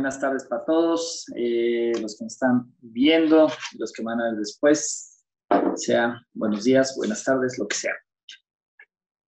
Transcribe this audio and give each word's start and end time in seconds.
buenas 0.00 0.18
tardes 0.18 0.44
para 0.46 0.64
todos, 0.64 1.26
eh, 1.36 1.92
los 2.00 2.16
que 2.16 2.24
me 2.24 2.28
están 2.28 2.74
viendo, 2.80 3.48
los 3.78 3.92
que 3.92 4.02
van 4.02 4.18
a 4.18 4.30
ver 4.30 4.38
después, 4.38 5.26
sea 5.74 6.18
buenos 6.32 6.64
días, 6.64 6.94
buenas 6.96 7.22
tardes, 7.22 7.58
lo 7.58 7.68
que 7.68 7.76
sea. 7.76 7.92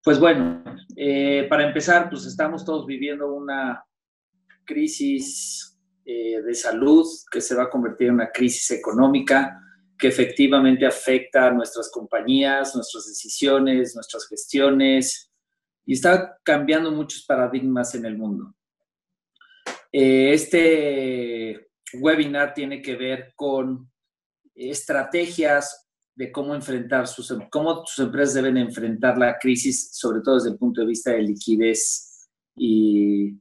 Pues 0.04 0.21
bueno, 0.21 0.62
eh, 0.95 1.45
para 1.50 1.67
empezar, 1.67 2.09
pues 2.09 2.25
estamos 2.25 2.64
todos 2.64 2.86
viviendo 2.86 3.35
una 3.35 3.85
crisis 4.64 5.77
eh, 6.04 6.41
de 6.41 6.54
salud 6.54 7.05
que 7.32 7.41
se 7.41 7.57
va 7.57 7.64
a 7.64 7.71
convertir 7.71 8.07
en 8.07 8.14
una 8.14 8.30
crisis 8.30 8.71
económica 8.71 9.61
que 9.98 10.07
efectivamente 10.07 10.87
afecta 10.87 11.48
a 11.48 11.50
nuestras 11.50 11.91
compañías, 11.91 12.77
nuestras 12.77 13.09
decisiones, 13.09 13.96
nuestras 13.96 14.25
gestiones 14.29 15.32
y 15.84 15.95
está 15.95 16.39
cambiando 16.45 16.93
muchos 16.93 17.25
paradigmas 17.26 17.93
en 17.96 18.04
el 18.04 18.17
mundo. 18.17 18.54
Eh, 19.93 20.32
este 20.32 21.68
webinar 21.94 22.54
tiene 22.54 22.81
que 22.81 22.96
ver 22.96 23.32
con 23.35 23.90
estrategias 24.54 25.89
de 26.14 26.31
cómo 26.31 26.54
enfrentar 26.54 27.07
sus, 27.07 27.35
cómo 27.50 27.85
sus 27.86 28.04
empresas 28.04 28.34
deben 28.34 28.58
enfrentar 28.58 29.17
la 29.17 29.39
crisis, 29.39 29.90
sobre 29.96 30.21
todo 30.21 30.36
desde 30.36 30.50
el 30.50 30.58
punto 30.58 30.82
de 30.82 30.86
vista 30.86 31.12
de 31.12 31.22
liquidez 31.22 32.28
y, 32.56 33.39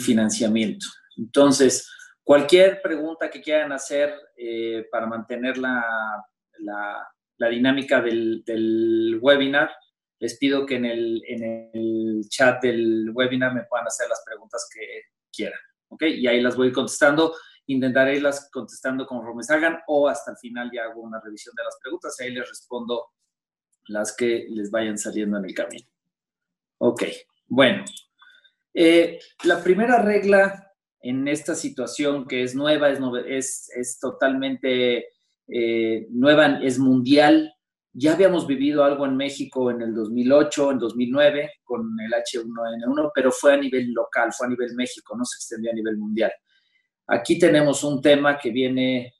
financiamiento. 0.00 0.86
Entonces, 1.16 1.90
cualquier 2.22 2.80
pregunta 2.80 3.28
que 3.28 3.42
quieran 3.42 3.72
hacer 3.72 4.14
eh, 4.36 4.86
para 4.90 5.06
mantener 5.06 5.58
la, 5.58 5.84
la, 6.58 7.48
dinámica 7.48 8.00
del, 8.00 8.44
del, 8.46 9.18
webinar, 9.20 9.70
les 10.20 10.38
pido 10.38 10.64
que 10.64 10.76
en 10.76 10.84
el, 10.84 11.22
en 11.26 11.70
el 11.74 12.20
chat 12.28 12.62
del 12.62 13.10
webinar 13.12 13.52
me 13.52 13.64
puedan 13.64 13.88
hacer 13.88 14.08
las 14.08 14.22
preguntas 14.24 14.68
que. 14.72 14.80
¿Ok? 16.00 16.08
Y 16.08 16.26
ahí 16.26 16.40
las 16.40 16.56
voy 16.56 16.72
contestando. 16.72 17.34
Intentaré 17.66 18.16
irlas 18.16 18.48
contestando 18.50 19.06
conforme 19.06 19.42
salgan 19.42 19.78
o 19.86 20.08
hasta 20.08 20.32
el 20.32 20.38
final 20.38 20.70
ya 20.72 20.84
hago 20.84 21.02
una 21.02 21.20
revisión 21.20 21.54
de 21.56 21.64
las 21.64 21.78
preguntas 21.80 22.16
y 22.18 22.24
ahí 22.24 22.32
les 22.32 22.48
respondo 22.48 23.06
las 23.86 24.16
que 24.16 24.46
les 24.48 24.70
vayan 24.70 24.98
saliendo 24.98 25.38
en 25.38 25.44
el 25.44 25.54
camino. 25.54 25.86
Ok, 26.78 27.04
bueno. 27.46 27.84
Eh, 28.72 29.18
la 29.44 29.62
primera 29.62 30.00
regla 30.00 30.72
en 31.02 31.28
esta 31.28 31.54
situación 31.54 32.26
que 32.26 32.42
es 32.42 32.54
nueva, 32.54 32.90
es, 32.90 33.00
es, 33.26 33.70
es 33.74 33.98
totalmente 33.98 35.08
eh, 35.48 36.06
nueva, 36.10 36.60
es 36.62 36.78
mundial. 36.78 37.52
Ya 37.92 38.12
habíamos 38.12 38.46
vivido 38.46 38.84
algo 38.84 39.04
en 39.04 39.16
México 39.16 39.70
en 39.70 39.82
el 39.82 39.94
2008, 39.94 40.72
en 40.72 40.78
2009, 40.78 41.50
con 41.64 41.80
el 42.00 42.12
H1N1, 42.12 43.10
pero 43.14 43.32
fue 43.32 43.54
a 43.54 43.56
nivel 43.56 43.92
local, 43.92 44.32
fue 44.32 44.46
a 44.46 44.50
nivel 44.50 44.74
México, 44.76 45.16
no 45.16 45.24
se 45.24 45.36
extendió 45.36 45.72
a 45.72 45.74
nivel 45.74 45.96
mundial. 45.98 46.32
Aquí 47.08 47.38
tenemos 47.38 47.82
un 47.82 48.00
tema 48.00 48.38
que 48.38 48.52
viene 48.52 49.14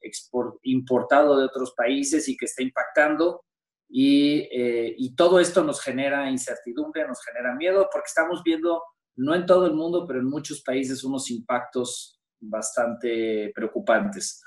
importado 0.63 1.37
de 1.37 1.47
otros 1.47 1.75
países 1.77 2.29
y 2.29 2.37
que 2.37 2.45
está 2.45 2.63
impactando 2.63 3.43
y, 3.89 4.47
eh, 4.53 4.95
y, 4.97 5.17
todo 5.17 5.41
esto 5.41 5.65
nos 5.65 5.81
genera 5.81 6.31
incertidumbre, 6.31 7.09
nos 7.09 7.19
genera 7.25 7.57
miedo 7.57 7.89
porque 7.93 8.07
estamos 8.07 8.45
viendo, 8.45 8.85
no 9.17 9.35
en 9.35 9.45
todo 9.45 9.67
el 9.67 9.75
mundo, 9.75 10.07
pero 10.07 10.21
en 10.21 10.27
muchos 10.27 10.63
países, 10.63 11.03
unos 11.03 11.29
impactos 11.33 12.21
bastante 12.39 13.51
preocupantes. 13.53 14.41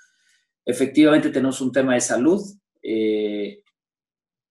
Efectivamente 0.66 1.30
tenemos 1.30 1.60
un 1.60 1.74
tema 1.74 1.96
de 1.96 2.02
salud. 2.02 2.42
Eh, 2.82 3.62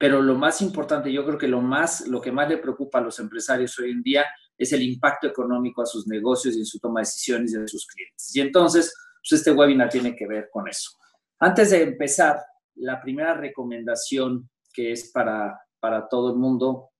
pero 0.03 0.21
lo 0.21 0.35
más 0.35 0.61
importante, 0.63 1.13
yo 1.13 1.25
creo 1.25 1.39
que 1.39 1.47
lo, 1.47 1.61
más, 1.61 2.09
lo 2.09 2.21
que 2.21 2.33
más 2.33 2.49
le 2.49 2.59
preocupa 2.59 2.99
a 2.99 3.03
los 3.03 3.21
empresarios 3.21 3.79
hoy 3.79 3.93
en 3.93 4.03
día 4.03 4.27
es 4.59 4.73
el 4.73 4.83
impacto 4.83 5.29
económico 5.29 5.81
a 5.81 5.87
sus 5.87 6.09
negocios 6.09 6.57
y 6.57 6.59
en 6.59 6.67
su 6.67 6.81
toma 6.81 6.99
de 6.99 7.03
decisiones 7.03 7.53
de 7.53 7.69
sus 7.69 7.87
clientes. 7.87 8.35
Y 8.35 8.41
entonces, 8.41 8.93
pues 9.21 9.39
este 9.39 9.53
webinar 9.53 9.91
tiene 9.91 10.17
que 10.17 10.27
ver 10.27 10.49
con 10.53 10.67
eso. 10.67 10.91
Antes 11.39 11.71
de 11.71 11.83
empezar, 11.83 12.43
la 12.75 13.01
primera 13.01 13.35
recomendación 13.35 14.51
que 14.73 14.91
es 14.91 15.13
para, 15.13 15.57
para 15.79 16.09
todo 16.09 16.33
el 16.33 16.37
mundo 16.37 16.91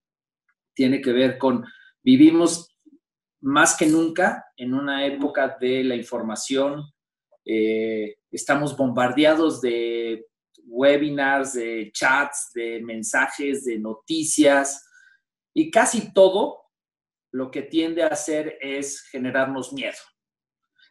tiene 0.73 1.01
que 1.01 1.11
ver 1.11 1.37
con, 1.37 1.65
vivimos 2.01 2.73
más 3.41 3.75
que 3.75 3.85
nunca 3.85 4.45
en 4.55 4.73
una 4.73 5.05
época 5.05 5.57
de 5.59 5.83
la 5.83 5.97
información, 5.97 6.85
eh, 7.43 8.15
estamos 8.31 8.77
bombardeados 8.77 9.59
de 9.59 10.25
webinars, 10.65 11.53
de 11.53 11.91
chats, 11.93 12.51
de 12.53 12.81
mensajes, 12.81 13.65
de 13.65 13.79
noticias 13.79 14.85
y 15.53 15.69
casi 15.69 16.13
todo 16.13 16.63
lo 17.31 17.49
que 17.51 17.63
tiende 17.63 18.03
a 18.03 18.07
hacer 18.07 18.57
es 18.61 19.01
generarnos 19.09 19.73
miedo. 19.73 19.97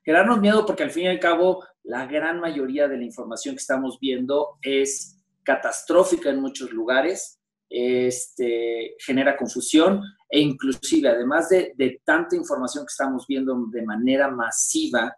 Generarnos 0.04 0.40
miedo 0.40 0.66
porque 0.66 0.82
al 0.82 0.90
fin 0.90 1.04
y 1.04 1.08
al 1.08 1.20
cabo 1.20 1.64
la 1.84 2.06
gran 2.06 2.40
mayoría 2.40 2.88
de 2.88 2.96
la 2.96 3.04
información 3.04 3.54
que 3.54 3.60
estamos 3.60 3.98
viendo 4.00 4.58
es 4.62 5.22
catastrófica 5.44 6.30
en 6.30 6.40
muchos 6.40 6.72
lugares, 6.72 7.40
este, 7.68 8.96
genera 8.98 9.36
confusión 9.36 10.02
e 10.28 10.40
inclusive 10.40 11.08
además 11.08 11.48
de, 11.48 12.00
tanta 12.04 12.36
información 12.36 12.84
que 12.84 12.92
estamos 12.92 13.26
viendo 13.26 13.56
de 13.70 13.82
manera 13.82 14.30
masiva, 14.30 15.14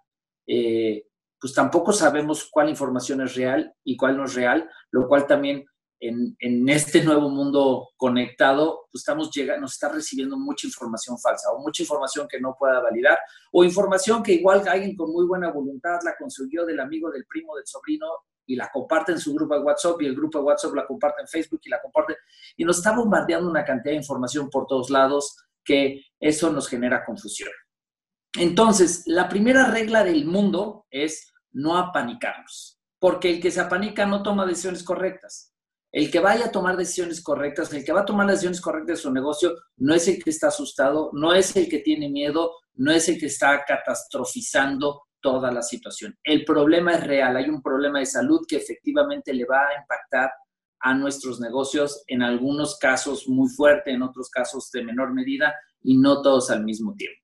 eh, 0.47 1.05
pues 1.45 1.53
tampoco 1.53 1.93
sabemos 1.93 2.49
cuál 2.51 2.71
información 2.71 3.21
es 3.21 3.35
real 3.35 3.71
y 3.85 3.99
cuál 3.99 4.17
no 4.17 4.25
es 4.25 4.33
real, 4.33 4.67
lo 4.91 5.07
cual 5.07 5.27
también 5.27 5.67
en, 6.01 6.69
este 6.71 7.05
nuevo 7.05 7.29
mundo 7.29 7.91
conectado, 7.99 8.87
pues 8.91 9.03
estamos 9.03 9.31
llegando, 9.31 9.61
nos 9.61 9.75
está 9.75 9.91
recibiendo 9.91 10.39
mucha 10.39 10.67
información 10.67 11.19
falsa 11.19 11.51
o 11.53 11.59
mucha 11.59 11.83
información 11.83 12.27
que 12.31 12.41
no 12.41 12.57
pueda 12.59 12.81
validar 12.81 13.19
o 13.53 13.63
información 13.63 14.23
que 14.23 14.33
igual 14.33 14.67
alguien 14.67 14.97
con 14.97 15.13
muy 15.13 15.27
buena 15.27 15.53
voluntad 15.53 15.99
la 16.03 16.17
consiguió 16.19 16.65
del 16.65 16.81
amigo, 16.81 17.11
del 17.11 17.27
primo, 17.27 17.55
del 17.57 17.67
sobrino 17.67 18.07
y 18.47 18.57
la 18.57 18.71
comparte 18.73 19.13
en 19.13 19.19
su 19.19 19.35
grupo 19.35 19.53
de 19.53 19.61
WhatsApp 19.61 20.01
y 20.01 20.07
el 20.07 20.17
grupo 20.17 20.39
de 20.39 20.45
WhatsApp 20.45 20.73
la 20.73 20.87
comparte 20.87 21.21
en 21.21 21.29
Facebook 21.29 21.61
y 21.63 21.69
la 21.69 21.83
comparte 21.83 22.17
y 22.57 22.65
nos 22.65 22.79
está 22.79 22.97
bombardeando 22.97 23.51
una 23.51 23.67
cantidad 23.67 23.93
de 23.93 23.99
información 23.99 24.49
por 24.49 24.67
todos 24.67 24.89
lados 24.89 25.37
que 25.63 26.07
eso 26.19 26.51
nos 26.51 26.69
genera 26.69 27.05
confusión. 27.05 27.51
Entonces, 28.39 29.03
la 29.05 29.29
primera 29.29 29.71
regla 29.71 30.03
del 30.03 30.25
mundo 30.25 30.87
es 30.91 31.34
no 31.55 31.77
apanicarnos, 31.77 32.79
porque 32.99 33.31
el 33.31 33.41
que 33.41 33.51
se 33.51 33.61
apanica 33.61 34.05
no 34.07 34.23
toma 34.23 34.47
decisiones 34.47 34.83
correctas. 34.83 35.53
El 35.91 36.11
que 36.11 36.19
vaya 36.19 36.47
a 36.47 36.51
tomar 36.51 36.77
decisiones 36.77 37.23
correctas, 37.23 37.73
el 37.73 37.85
que 37.85 37.93
va 37.93 38.01
a 38.01 38.05
tomar 38.05 38.27
decisiones 38.27 38.61
correctas 38.61 38.99
de 38.99 39.03
su 39.03 39.13
negocio, 39.13 39.55
no 39.77 39.95
es 39.95 40.09
el 40.09 40.23
que 40.23 40.31
está 40.31 40.49
asustado, 40.49 41.11
no 41.13 41.33
es 41.33 41.55
el 41.57 41.69
que 41.69 41.79
tiene 41.79 42.09
miedo, 42.09 42.51
no 42.75 42.91
es 42.91 43.09
el 43.09 43.19
que 43.19 43.27
está 43.27 43.65
catastrofizando 43.65 45.05
toda 45.21 45.53
la 45.53 45.63
situación. 45.63 46.19
El 46.23 46.45
problema 46.45 46.95
es 46.95 47.07
real, 47.07 47.37
hay 47.37 47.49
un 47.49 47.63
problema 47.63 48.01
de 48.01 48.07
salud 48.07 48.41
que 48.47 48.57
efectivamente 48.57 49.33
le 49.33 49.47
va 49.47 49.69
a 49.69 49.81
impactar 49.81 50.31
a 50.81 50.95
nuestros 50.95 51.41
negocios, 51.41 52.03
en 52.09 52.23
algunos 52.23 52.77
casos 52.79 53.27
muy 53.29 53.49
fuerte, 53.49 53.93
en 53.93 54.03
otros 54.03 54.29
casos 54.29 54.71
de 54.71 54.85
menor 54.85 55.15
medida 55.15 55.55
y 55.81 55.97
no 55.97 56.21
todos 56.21 56.51
al 56.51 56.63
mismo 56.63 56.95
tiempo. 56.95 57.23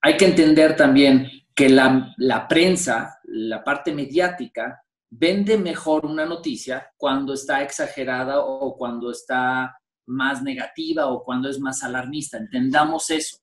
Hay 0.00 0.16
que 0.16 0.24
entender 0.24 0.74
también 0.74 1.28
que 1.54 1.68
la, 1.68 2.46
prensa, 2.48 3.18
la 3.24 3.62
parte 3.62 3.92
mediática, 3.92 4.82
vende 5.10 5.58
mejor 5.58 6.06
una 6.06 6.24
noticia 6.24 6.90
cuando 6.96 7.34
está 7.34 7.62
exagerada 7.62 8.40
o 8.40 8.76
cuando 8.76 9.10
está 9.10 9.76
más 10.06 10.42
negativa 10.42 11.06
o 11.06 11.22
cuando 11.22 11.48
es 11.48 11.60
más 11.60 11.82
alarmista. 11.82 12.38
Entendamos 12.38 13.10
eso 13.10 13.36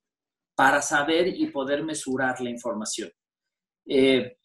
para 0.56 0.82
saber 0.82 1.28
y 1.28 1.48
poder 1.48 1.84
mesurar 1.84 2.42
la 2.42 2.50
información. 2.50 3.12
Eh, 3.86 4.38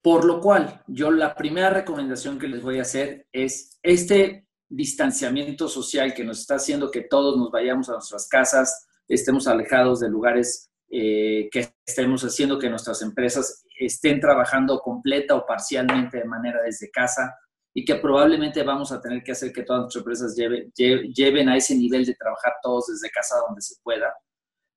por 0.00 0.24
lo 0.24 0.40
cual, 0.40 0.82
yo 0.86 1.10
la 1.10 1.34
primera 1.34 1.70
recomendación 1.70 2.38
que 2.38 2.48
les 2.48 2.62
voy 2.62 2.78
a 2.78 2.82
hacer 2.82 3.26
es 3.32 3.78
este 3.82 4.46
distanciamiento 4.68 5.68
social 5.68 6.14
que 6.14 6.24
nos 6.24 6.40
está 6.40 6.56
haciendo 6.56 6.90
que 6.90 7.02
todos 7.02 7.36
nos 7.36 7.50
vayamos 7.50 7.88
a 7.88 7.92
nuestras 7.92 8.28
casas, 8.28 8.86
estemos 9.08 9.46
alejados 9.46 10.00
de 10.00 10.10
lugares 10.10 10.70
eh, 10.96 11.48
que 11.50 11.74
estemos 11.84 12.22
haciendo 12.22 12.56
que 12.56 12.70
nuestras 12.70 13.02
empresas 13.02 13.64
estén 13.80 14.20
trabajando 14.20 14.78
completa 14.78 15.34
o 15.34 15.44
parcialmente 15.44 16.18
de 16.18 16.24
manera 16.24 16.62
desde 16.62 16.88
casa 16.88 17.36
y 17.74 17.84
que 17.84 17.96
probablemente 17.96 18.62
vamos 18.62 18.92
a 18.92 19.00
tener 19.00 19.20
que 19.24 19.32
hacer 19.32 19.52
que 19.52 19.64
todas 19.64 19.82
nuestras 19.82 20.02
empresas 20.02 20.36
lleven 20.36 21.48
a 21.48 21.56
ese 21.56 21.74
nivel 21.74 22.04
de 22.04 22.14
trabajar 22.14 22.52
todos 22.62 22.86
desde 22.86 23.10
casa 23.10 23.34
donde 23.44 23.60
se 23.60 23.74
pueda. 23.82 24.14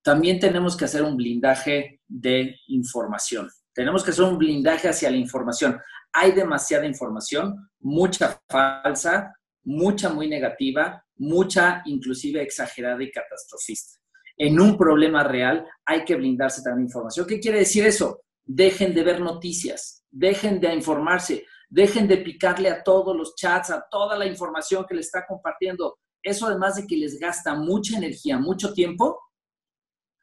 También 0.03 0.39
tenemos 0.39 0.75
que 0.75 0.85
hacer 0.85 1.03
un 1.03 1.17
blindaje 1.17 2.01
de 2.07 2.55
información. 2.69 3.47
Tenemos 3.71 4.03
que 4.03 4.09
hacer 4.09 4.25
un 4.25 4.39
blindaje 4.39 4.89
hacia 4.89 5.11
la 5.11 5.17
información. 5.17 5.79
Hay 6.13 6.31
demasiada 6.31 6.87
información, 6.87 7.69
mucha 7.79 8.41
falsa, 8.49 9.35
mucha 9.63 10.09
muy 10.09 10.27
negativa, 10.27 11.05
mucha 11.17 11.83
inclusive 11.85 12.41
exagerada 12.41 13.03
y 13.03 13.11
catastrofista 13.11 13.99
en 14.37 14.59
un 14.59 14.77
problema 14.77 15.23
real, 15.23 15.67
hay 15.85 16.05
que 16.05 16.15
blindarse 16.15 16.61
también 16.61 16.87
información. 16.87 17.25
¿Qué 17.25 17.39
quiere 17.39 17.59
decir 17.59 17.85
eso? 17.85 18.21
Dejen 18.45 18.93
de 18.93 19.03
ver 19.03 19.19
noticias, 19.19 20.05
dejen 20.09 20.59
de 20.59 20.73
informarse, 20.73 21.45
dejen 21.69 22.07
de 22.07 22.17
picarle 22.17 22.69
a 22.69 22.83
todos 22.83 23.15
los 23.15 23.35
chats, 23.35 23.71
a 23.71 23.85
toda 23.89 24.15
la 24.17 24.25
información 24.25 24.85
que 24.87 24.95
le 24.95 25.01
está 25.01 25.25
compartiendo. 25.27 25.97
Eso 26.21 26.45
además 26.45 26.75
de 26.75 26.85
que 26.87 26.97
les 26.97 27.19
gasta 27.19 27.55
mucha 27.55 27.97
energía, 27.97 28.37
mucho 28.37 28.73
tiempo, 28.73 29.19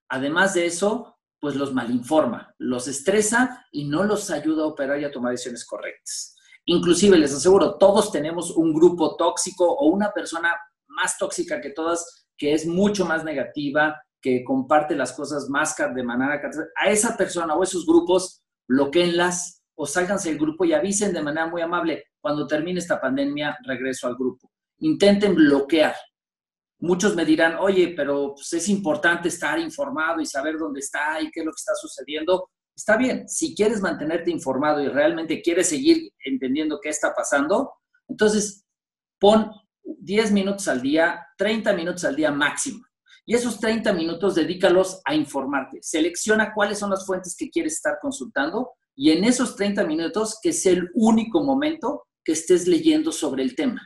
además 0.08 0.54
de 0.54 0.66
eso, 0.66 1.18
pues 1.40 1.56
los 1.56 1.74
malinforma, 1.74 2.54
los 2.58 2.88
estresa 2.88 3.66
y 3.70 3.84
no 3.84 4.04
los 4.04 4.30
ayuda 4.30 4.62
a 4.62 4.68
operar 4.68 5.00
y 5.00 5.04
a 5.04 5.10
tomar 5.10 5.32
decisiones 5.32 5.66
correctas. 5.66 6.34
Inclusive, 6.66 7.18
les 7.18 7.34
aseguro, 7.34 7.76
todos 7.76 8.10
tenemos 8.10 8.50
un 8.52 8.72
grupo 8.72 9.16
tóxico 9.16 9.70
o 9.70 9.88
una 9.88 10.10
persona 10.12 10.54
más 10.86 11.18
tóxica 11.18 11.60
que 11.60 11.70
todas, 11.70 12.23
que 12.36 12.52
es 12.52 12.66
mucho 12.66 13.04
más 13.04 13.24
negativa, 13.24 14.00
que 14.20 14.42
comparte 14.42 14.96
las 14.96 15.12
cosas 15.12 15.48
más 15.48 15.76
de 15.76 16.02
manera... 16.02 16.40
A 16.76 16.90
esa 16.90 17.16
persona 17.16 17.54
o 17.54 17.62
esos 17.62 17.84
grupos, 17.86 18.42
bloqueenlas 18.66 19.62
o 19.76 19.86
sálganse 19.86 20.30
del 20.30 20.38
grupo 20.38 20.64
y 20.64 20.72
avisen 20.72 21.12
de 21.12 21.22
manera 21.22 21.46
muy 21.46 21.60
amable, 21.60 22.04
cuando 22.20 22.46
termine 22.46 22.78
esta 22.78 23.00
pandemia, 23.00 23.56
regreso 23.64 24.06
al 24.06 24.14
grupo. 24.14 24.50
Intenten 24.78 25.34
bloquear. 25.34 25.94
Muchos 26.80 27.14
me 27.14 27.24
dirán, 27.24 27.56
oye, 27.56 27.92
pero 27.96 28.34
pues, 28.34 28.52
es 28.54 28.68
importante 28.68 29.28
estar 29.28 29.58
informado 29.58 30.20
y 30.20 30.26
saber 30.26 30.56
dónde 30.58 30.80
está 30.80 31.20
y 31.20 31.30
qué 31.30 31.40
es 31.40 31.46
lo 31.46 31.52
que 31.52 31.60
está 31.60 31.74
sucediendo. 31.74 32.48
Está 32.76 32.96
bien, 32.96 33.28
si 33.28 33.54
quieres 33.54 33.80
mantenerte 33.80 34.30
informado 34.30 34.82
y 34.82 34.88
realmente 34.88 35.40
quieres 35.42 35.68
seguir 35.68 36.10
entendiendo 36.24 36.80
qué 36.82 36.88
está 36.88 37.14
pasando, 37.14 37.72
entonces 38.08 38.64
pon 39.18 39.50
10 39.84 40.32
minutos 40.32 40.68
al 40.68 40.82
día, 40.82 41.26
30 41.38 41.72
minutos 41.72 42.04
al 42.04 42.16
día 42.16 42.30
máximo. 42.30 42.84
Y 43.26 43.34
esos 43.34 43.58
30 43.58 43.92
minutos 43.92 44.34
dedícalos 44.34 45.00
a 45.04 45.14
informarte. 45.14 45.78
Selecciona 45.80 46.52
cuáles 46.52 46.78
son 46.78 46.90
las 46.90 47.06
fuentes 47.06 47.34
que 47.36 47.48
quieres 47.48 47.74
estar 47.74 47.98
consultando 48.00 48.72
y 48.94 49.10
en 49.12 49.24
esos 49.24 49.56
30 49.56 49.84
minutos 49.84 50.38
que 50.42 50.50
es 50.50 50.66
el 50.66 50.90
único 50.94 51.42
momento 51.42 52.06
que 52.22 52.32
estés 52.32 52.66
leyendo 52.66 53.12
sobre 53.12 53.42
el 53.42 53.54
tema, 53.54 53.80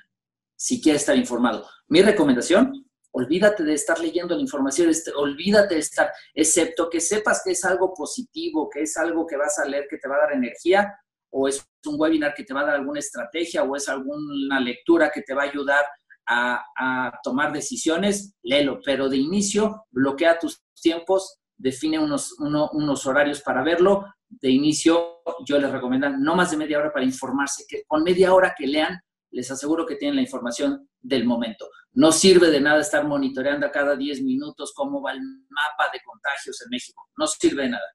si 0.56 0.81
quieres 0.81 1.03
estar 1.03 1.17
informado. 1.17 1.67
Mi 1.89 2.03
recomendación, 2.03 2.89
olvídate 3.12 3.65
de 3.65 3.75
estar 3.75 3.99
leyendo 3.99 4.35
la 4.35 4.41
información, 4.41 4.91
olvídate 5.17 5.75
de 5.75 5.81
estar, 5.81 6.12
excepto 6.35 6.89
que 6.91 7.01
sepas 7.01 7.43
que 7.44 7.53
es 7.53 7.65
algo 7.65 7.94
positivo, 7.94 8.69
que 8.69 8.83
es 8.83 8.97
algo 8.97 9.27
que 9.27 9.37
vas 9.37 9.59
a 9.59 9.65
leer, 9.65 9.87
que 9.89 9.99
te 9.99 10.09
va 10.09 10.17
a 10.17 10.21
dar 10.21 10.33
energía, 10.33 10.94
o 11.31 11.49
es 11.49 11.67
un 11.87 11.97
webinar 11.99 12.35
que 12.35 12.45
te 12.45 12.55
va 12.55 12.61
a 12.61 12.67
dar 12.67 12.75
alguna 12.77 13.01
estrategia, 13.01 13.63
o 13.63 13.77
es 13.77 13.89
alguna 13.89 14.61
lectura 14.61 15.11
que 15.13 15.23
te 15.23 15.35
va 15.35 15.43
a 15.43 15.47
ayudar 15.47 15.85
a, 16.27 17.13
tomar 17.23 17.53
decisiones, 17.53 18.35
léelo, 18.43 18.81
pero 18.85 19.09
de 19.09 19.17
inicio 19.17 19.87
bloquea 19.91 20.39
tus 20.39 20.63
tiempos, 20.81 21.39
define 21.57 21.99
unos, 21.99 22.35
unos 22.39 23.07
horarios 23.07 23.41
para 23.41 23.63
verlo. 23.63 24.05
De 24.29 24.51
inicio, 24.51 25.23
yo 25.47 25.59
les 25.59 25.71
recomiendo 25.71 26.11
no 26.11 26.37
más 26.37 26.51
de 26.51 26.59
media 26.59 26.79
hora 26.79 26.93
para 26.93 27.05
informarse, 27.05 27.65
que 27.67 27.85
con 27.87 28.03
media 28.03 28.35
hora 28.35 28.55
que 28.57 28.67
lean, 28.67 29.01
les 29.31 29.51
aseguro 29.51 29.87
que 29.87 29.97
tienen 29.97 30.17
la 30.17 30.23
información 30.23 30.89
del 31.01 31.25
momento. 31.25 31.69
No 31.93 32.13
sirve 32.13 32.51
de 32.51 32.61
nada 32.61 32.81
estar 32.81 33.07
monitoreando 33.07 33.67
a 33.67 33.71
cada 33.71 33.97
10 33.97 34.23
minutos 34.23 34.73
cómo 34.75 35.03
va 35.03 35.13
el 35.13 35.21
mapa 35.21 35.91
de 35.93 36.01
contagios 36.05 36.61
en 36.63 36.69
México. 36.71 37.09
No 37.17 37.27
sirve 37.27 37.65
de 37.65 37.71
nada. 37.71 37.87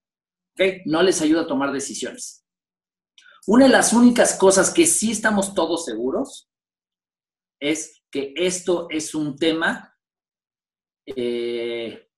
¿Okay? 0.54 0.82
No 0.86 1.02
les 1.02 1.22
ayuda 1.22 1.42
a 1.42 1.48
tomar 1.48 1.72
decisiones. 1.72 2.43
Una 3.46 3.66
de 3.66 3.72
las 3.72 3.92
únicas 3.92 4.38
cosas 4.38 4.74
que 4.74 4.86
sí 4.86 5.12
estamos 5.12 5.54
todos 5.54 5.84
seguros 5.84 6.50
es 7.60 8.04
que 8.10 8.34
esto 8.38 8.88
es 8.90 9.14
un 9.14 9.38
tema, 9.38 9.98
eh, 11.06 12.10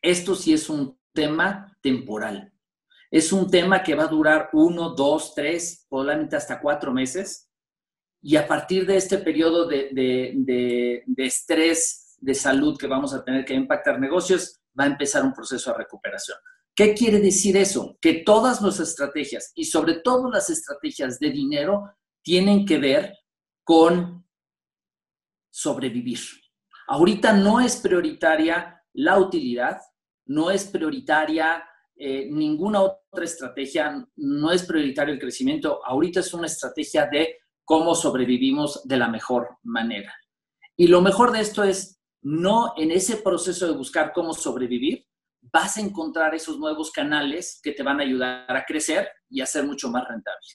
esto 0.00 0.36
sí 0.36 0.52
es 0.52 0.70
un 0.70 0.96
tema 1.12 1.76
temporal. 1.82 2.52
Es 3.10 3.32
un 3.32 3.50
tema 3.50 3.82
que 3.82 3.94
va 3.94 4.04
a 4.04 4.08
durar 4.08 4.50
uno, 4.52 4.90
dos, 4.90 5.34
tres, 5.34 5.86
probablemente 5.88 6.36
hasta 6.36 6.60
cuatro 6.60 6.92
meses. 6.92 7.50
Y 8.22 8.36
a 8.36 8.46
partir 8.46 8.86
de 8.86 8.96
este 8.96 9.18
periodo 9.18 9.66
de, 9.66 9.88
de, 9.92 11.02
de 11.06 11.24
estrés 11.24 12.16
de 12.20 12.34
salud 12.34 12.76
que 12.78 12.86
vamos 12.86 13.12
a 13.12 13.24
tener 13.24 13.44
que 13.44 13.54
impactar 13.54 13.98
negocios, 13.98 14.60
va 14.78 14.84
a 14.84 14.88
empezar 14.88 15.24
un 15.24 15.32
proceso 15.32 15.72
de 15.72 15.78
recuperación. 15.78 16.38
¿Qué 16.78 16.94
quiere 16.94 17.18
decir 17.18 17.56
eso? 17.56 17.98
Que 18.00 18.22
todas 18.22 18.62
nuestras 18.62 18.90
estrategias 18.90 19.50
y 19.56 19.64
sobre 19.64 19.94
todo 19.94 20.30
las 20.30 20.48
estrategias 20.48 21.18
de 21.18 21.32
dinero 21.32 21.90
tienen 22.22 22.64
que 22.64 22.78
ver 22.78 23.18
con 23.64 24.24
sobrevivir. 25.50 26.20
Ahorita 26.86 27.32
no 27.32 27.58
es 27.58 27.78
prioritaria 27.78 28.80
la 28.92 29.18
utilidad, 29.18 29.78
no 30.26 30.52
es 30.52 30.66
prioritaria 30.66 31.64
eh, 31.96 32.28
ninguna 32.30 32.82
otra 32.82 33.24
estrategia, 33.24 34.06
no 34.14 34.52
es 34.52 34.62
prioritario 34.62 35.14
el 35.14 35.20
crecimiento, 35.20 35.84
ahorita 35.84 36.20
es 36.20 36.32
una 36.32 36.46
estrategia 36.46 37.08
de 37.10 37.38
cómo 37.64 37.96
sobrevivimos 37.96 38.86
de 38.86 38.98
la 38.98 39.08
mejor 39.08 39.48
manera. 39.64 40.14
Y 40.76 40.86
lo 40.86 41.02
mejor 41.02 41.32
de 41.32 41.40
esto 41.40 41.64
es, 41.64 42.00
no 42.22 42.74
en 42.76 42.92
ese 42.92 43.16
proceso 43.16 43.66
de 43.66 43.76
buscar 43.76 44.12
cómo 44.12 44.32
sobrevivir, 44.32 45.07
vas 45.52 45.76
a 45.76 45.80
encontrar 45.80 46.34
esos 46.34 46.58
nuevos 46.58 46.90
canales 46.90 47.60
que 47.62 47.72
te 47.72 47.82
van 47.82 48.00
a 48.00 48.02
ayudar 48.02 48.56
a 48.56 48.64
crecer 48.64 49.08
y 49.28 49.40
a 49.40 49.46
ser 49.46 49.64
mucho 49.64 49.90
más 49.90 50.06
rentable. 50.06 50.46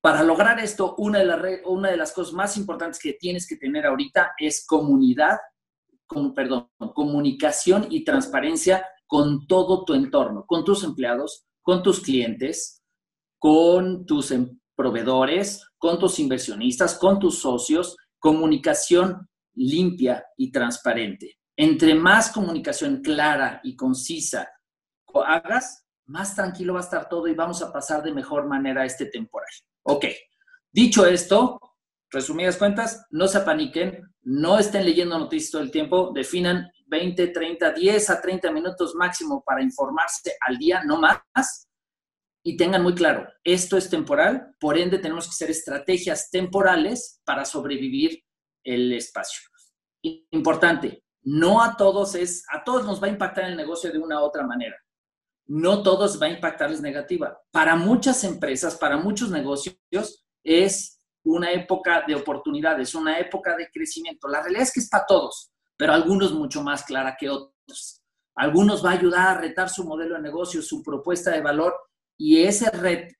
Para 0.00 0.22
lograr 0.22 0.60
esto, 0.60 0.94
una 0.98 1.20
de, 1.20 1.62
una 1.64 1.90
de 1.90 1.96
las 1.96 2.12
cosas 2.12 2.34
más 2.34 2.56
importantes 2.56 3.00
que 3.00 3.14
tienes 3.14 3.46
que 3.46 3.56
tener 3.56 3.86
ahorita 3.86 4.34
es 4.38 4.66
comunidad, 4.66 5.38
con, 6.06 6.34
perdón, 6.34 6.68
comunicación 6.94 7.86
y 7.90 8.04
transparencia 8.04 8.86
con 9.06 9.46
todo 9.46 9.84
tu 9.84 9.94
entorno, 9.94 10.44
con 10.46 10.64
tus 10.64 10.84
empleados, 10.84 11.46
con 11.62 11.82
tus 11.82 12.00
clientes, 12.00 12.82
con 13.38 14.04
tus 14.04 14.30
em, 14.30 14.58
proveedores, 14.76 15.66
con 15.78 15.98
tus 15.98 16.18
inversionistas, 16.18 16.98
con 16.98 17.18
tus 17.18 17.38
socios, 17.38 17.96
comunicación 18.18 19.28
limpia 19.54 20.26
y 20.36 20.50
transparente. 20.50 21.38
Entre 21.56 21.94
más 21.94 22.30
comunicación 22.30 23.02
clara 23.02 23.60
y 23.62 23.76
concisa 23.76 24.48
hagas, 25.22 25.86
más 26.06 26.34
tranquilo 26.34 26.74
va 26.74 26.80
a 26.80 26.82
estar 26.82 27.08
todo 27.08 27.28
y 27.28 27.34
vamos 27.34 27.62
a 27.62 27.72
pasar 27.72 28.02
de 28.02 28.12
mejor 28.12 28.46
manera 28.46 28.84
este 28.84 29.06
temporal. 29.06 29.48
Ok, 29.84 30.06
dicho 30.72 31.06
esto, 31.06 31.60
resumidas 32.10 32.56
cuentas, 32.56 33.06
no 33.10 33.28
se 33.28 33.38
apaniquen, 33.38 34.02
no 34.22 34.58
estén 34.58 34.84
leyendo 34.84 35.18
noticias 35.18 35.52
todo 35.52 35.62
el 35.62 35.70
tiempo, 35.70 36.12
definan 36.14 36.70
20, 36.86 37.28
30, 37.28 37.72
10 37.72 38.10
a 38.10 38.20
30 38.20 38.50
minutos 38.50 38.94
máximo 38.94 39.42
para 39.44 39.62
informarse 39.62 40.36
al 40.46 40.58
día, 40.58 40.82
no 40.84 41.00
más, 41.00 41.68
y 42.46 42.56
tengan 42.56 42.82
muy 42.82 42.94
claro, 42.94 43.26
esto 43.42 43.76
es 43.76 43.88
temporal, 43.88 44.54
por 44.60 44.76
ende 44.76 44.98
tenemos 44.98 45.24
que 45.24 45.30
hacer 45.30 45.50
estrategias 45.50 46.30
temporales 46.30 47.20
para 47.24 47.44
sobrevivir 47.44 48.22
el 48.62 48.92
espacio. 48.92 49.40
Importante, 50.30 51.03
no 51.24 51.62
a 51.62 51.76
todos 51.76 52.14
es, 52.14 52.44
a 52.52 52.62
todos 52.62 52.84
nos 52.84 53.02
va 53.02 53.06
a 53.08 53.10
impactar 53.10 53.44
el 53.44 53.56
negocio 53.56 53.90
de 53.90 53.98
una 53.98 54.20
u 54.20 54.24
otra 54.24 54.46
manera 54.46 54.76
no 55.46 55.82
todos 55.82 56.20
va 56.20 56.26
a 56.26 56.30
impactarles 56.30 56.80
negativa. 56.80 57.38
Para 57.50 57.76
muchas 57.76 58.24
empresas, 58.24 58.76
para 58.76 58.96
muchos 58.96 59.30
negocios, 59.30 59.76
es 60.42 61.00
una 61.22 61.52
época 61.52 62.04
de 62.06 62.14
oportunidades, 62.14 62.94
una 62.94 63.18
época 63.18 63.56
de 63.56 63.68
crecimiento. 63.72 64.28
La 64.28 64.40
realidad 64.40 64.62
es 64.62 64.72
que 64.72 64.80
es 64.80 64.88
para 64.88 65.06
todos, 65.06 65.50
pero 65.76 65.92
algunos 65.92 66.32
mucho 66.32 66.62
más 66.62 66.84
clara 66.84 67.16
que 67.18 67.30
otros. 67.30 68.02
Algunos 68.36 68.84
va 68.84 68.90
a 68.90 68.94
ayudar 68.94 69.28
a 69.28 69.40
retar 69.40 69.68
su 69.68 69.84
modelo 69.84 70.16
de 70.16 70.22
negocio, 70.22 70.60
su 70.60 70.82
propuesta 70.82 71.30
de 71.30 71.40
valor 71.40 71.74
y 72.18 72.42
ese 72.42 72.70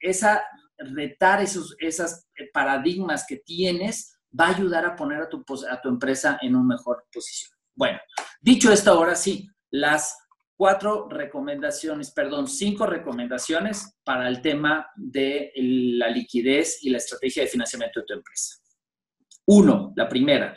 esa, 0.00 0.44
retar 0.76 1.40
esos 1.40 1.76
esas 1.78 2.26
paradigmas 2.52 3.24
que 3.26 3.36
tienes 3.36 4.18
va 4.38 4.46
a 4.46 4.56
ayudar 4.56 4.84
a 4.84 4.96
poner 4.96 5.22
a 5.22 5.28
tu, 5.28 5.44
a 5.70 5.80
tu 5.80 5.88
empresa 5.88 6.38
en 6.42 6.56
una 6.56 6.74
mejor 6.74 7.06
posición. 7.12 7.53
Bueno, 7.76 7.98
dicho 8.40 8.72
esto, 8.72 8.92
ahora 8.92 9.16
sí, 9.16 9.48
las 9.70 10.16
cuatro 10.56 11.08
recomendaciones, 11.08 12.12
perdón, 12.12 12.46
cinco 12.46 12.86
recomendaciones 12.86 13.98
para 14.04 14.28
el 14.28 14.40
tema 14.40 14.88
de 14.94 15.52
la 15.56 16.08
liquidez 16.08 16.82
y 16.82 16.90
la 16.90 16.98
estrategia 16.98 17.42
de 17.42 17.48
financiamiento 17.48 18.00
de 18.00 18.06
tu 18.06 18.14
empresa. 18.14 18.56
Uno, 19.46 19.92
la 19.96 20.08
primera, 20.08 20.56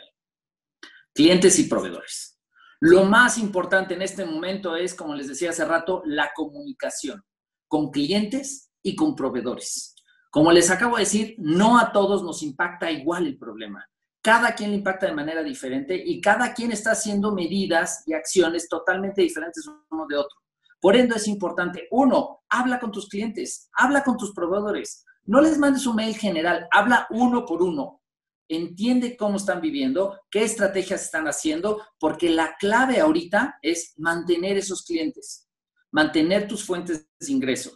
clientes 1.12 1.58
y 1.58 1.64
proveedores. 1.64 2.40
Lo 2.80 3.04
más 3.04 3.38
importante 3.38 3.94
en 3.94 4.02
este 4.02 4.24
momento 4.24 4.76
es, 4.76 4.94
como 4.94 5.14
les 5.14 5.26
decía 5.26 5.50
hace 5.50 5.64
rato, 5.64 6.02
la 6.06 6.30
comunicación 6.34 7.24
con 7.66 7.90
clientes 7.90 8.70
y 8.82 8.94
con 8.94 9.16
proveedores. 9.16 9.96
Como 10.30 10.52
les 10.52 10.70
acabo 10.70 10.96
de 10.96 11.02
decir, 11.02 11.34
no 11.38 11.78
a 11.78 11.90
todos 11.90 12.22
nos 12.22 12.42
impacta 12.42 12.90
igual 12.90 13.26
el 13.26 13.36
problema 13.36 13.84
cada 14.28 14.54
quien 14.54 14.72
le 14.72 14.76
impacta 14.76 15.06
de 15.06 15.14
manera 15.14 15.42
diferente 15.42 15.96
y 15.96 16.20
cada 16.20 16.52
quien 16.52 16.70
está 16.70 16.90
haciendo 16.90 17.32
medidas 17.32 18.02
y 18.04 18.12
acciones 18.12 18.68
totalmente 18.68 19.22
diferentes 19.22 19.66
uno 19.88 20.06
de 20.06 20.18
otro. 20.18 20.36
Por 20.82 20.96
ende 20.96 21.16
es 21.16 21.26
importante, 21.26 21.88
uno, 21.90 22.42
habla 22.46 22.78
con 22.78 22.92
tus 22.92 23.08
clientes, 23.08 23.70
habla 23.72 24.04
con 24.04 24.18
tus 24.18 24.34
proveedores, 24.34 25.06
no 25.24 25.40
les 25.40 25.56
mandes 25.56 25.86
un 25.86 25.96
mail 25.96 26.14
general, 26.14 26.68
habla 26.70 27.06
uno 27.08 27.46
por 27.46 27.62
uno, 27.62 28.02
entiende 28.48 29.16
cómo 29.16 29.38
están 29.38 29.62
viviendo, 29.62 30.20
qué 30.30 30.44
estrategias 30.44 31.04
están 31.04 31.26
haciendo, 31.26 31.82
porque 31.98 32.28
la 32.28 32.54
clave 32.60 33.00
ahorita 33.00 33.58
es 33.62 33.94
mantener 33.96 34.58
esos 34.58 34.84
clientes, 34.84 35.48
mantener 35.90 36.46
tus 36.46 36.66
fuentes 36.66 37.08
de 37.18 37.32
ingreso 37.32 37.70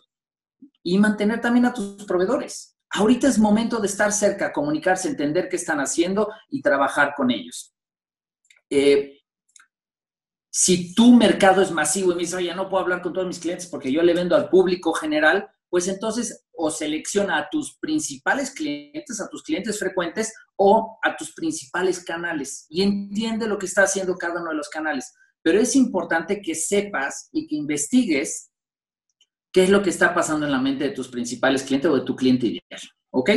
y 0.83 0.99
mantener 0.99 1.41
también 1.41 1.65
a 1.65 1.73
tus 1.73 2.05
proveedores. 2.05 2.77
Ahorita 2.95 3.29
es 3.29 3.39
momento 3.39 3.81
de 3.81 3.87
estar 3.87 4.13
cerca, 4.13 4.53
comunicarse, 4.53 5.09
entender 5.09 5.49
qué 5.49 5.57
están 5.57 5.81
haciendo 5.81 6.29
y 6.51 6.61
trabajar 6.63 7.15
con 7.17 7.31
ellos. 7.31 7.75
Eh, 8.71 9.19
Si 10.55 10.95
tu 10.95 11.15
mercado 11.15 11.63
es 11.63 11.71
masivo 11.71 12.13
y 12.13 12.15
me 12.15 12.21
dices, 12.21 12.35
oye, 12.35 12.55
no 12.55 12.69
puedo 12.69 12.83
hablar 12.83 13.01
con 13.01 13.15
todos 13.15 13.27
mis 13.27 13.39
clientes 13.39 13.67
porque 13.67 13.91
yo 13.91 14.03
le 14.03 14.13
vendo 14.13 14.37
al 14.37 14.51
público 14.51 14.93
general, 14.93 15.49
pues 15.71 15.89
entonces 15.89 16.45
o 16.53 16.71
selecciona 16.71 17.39
a 17.39 17.49
tus 17.51 17.79
principales 17.79 18.51
clientes, 18.51 19.19
a 19.23 19.31
tus 19.31 19.43
clientes 19.43 19.79
frecuentes 19.79 20.35
o 20.57 20.99
a 21.03 21.17
tus 21.17 21.33
principales 21.33 22.05
canales 22.05 22.67
y 22.69 22.83
entiende 22.83 23.49
lo 23.49 23.57
que 23.57 23.65
está 23.65 23.85
haciendo 23.85 24.17
cada 24.17 24.43
uno 24.43 24.51
de 24.51 24.57
los 24.57 24.69
canales. 24.69 25.15
Pero 25.41 25.59
es 25.59 25.75
importante 25.75 26.43
que 26.43 26.55
sepas 26.55 27.31
y 27.33 27.47
que 27.47 27.57
investigues 27.57 28.52
qué 29.53 29.65
es 29.65 29.71
lo 29.71 29.83
que 29.83 29.91
está 29.91 30.15
pasando 30.15 30.47
en 30.47 30.53
la 30.53 30.61
mente 30.61 30.85
de 30.85 30.91
tus 30.91 31.09
principales 31.09 31.63
clientes 31.63 31.91
o 31.91 31.97
de 31.97 32.05
tu 32.05 32.17
cliente 32.17 32.47
ideal. 32.47 32.81
¿Ok? 33.11 33.31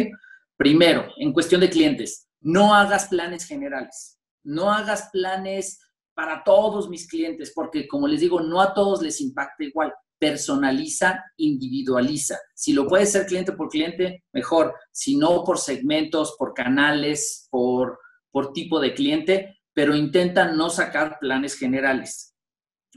Primero, 0.58 1.08
en 1.18 1.34
cuestión 1.34 1.62
de 1.62 1.70
clientes, 1.70 2.30
no 2.40 2.74
hagas 2.74 3.08
planes 3.08 3.46
generales. 3.46 4.20
No 4.44 4.72
hagas 4.72 5.10
planes 5.12 5.80
para 6.14 6.44
todos 6.44 6.88
mis 6.88 7.08
clientes, 7.08 7.52
porque 7.54 7.88
como 7.88 8.08
les 8.08 8.22
digo, 8.22 8.40
no 8.40 8.62
a 8.62 8.74
todos 8.74 9.02
les 9.02 9.20
impacta 9.20 9.64
igual 9.64 9.94
personaliza, 10.18 11.24
individualiza. 11.38 12.40
Si 12.54 12.74
lo 12.74 12.88
puede 12.88 13.06
ser 13.06 13.26
cliente 13.26 13.52
por 13.52 13.70
cliente, 13.70 14.24
mejor. 14.32 14.74
Si 14.92 15.18
no, 15.18 15.44
por 15.44 15.60
segmentos, 15.60 16.36
por 16.38 16.54
canales, 16.54 17.48
por, 17.52 18.00
por 18.32 18.54
tipo 18.54 18.80
de 18.80 18.94
cliente, 18.94 19.60
pero 19.74 19.96
intenta 19.96 20.52
no 20.52 20.70
sacar 20.70 21.20
planes 21.20 21.58
generales. 21.58 22.34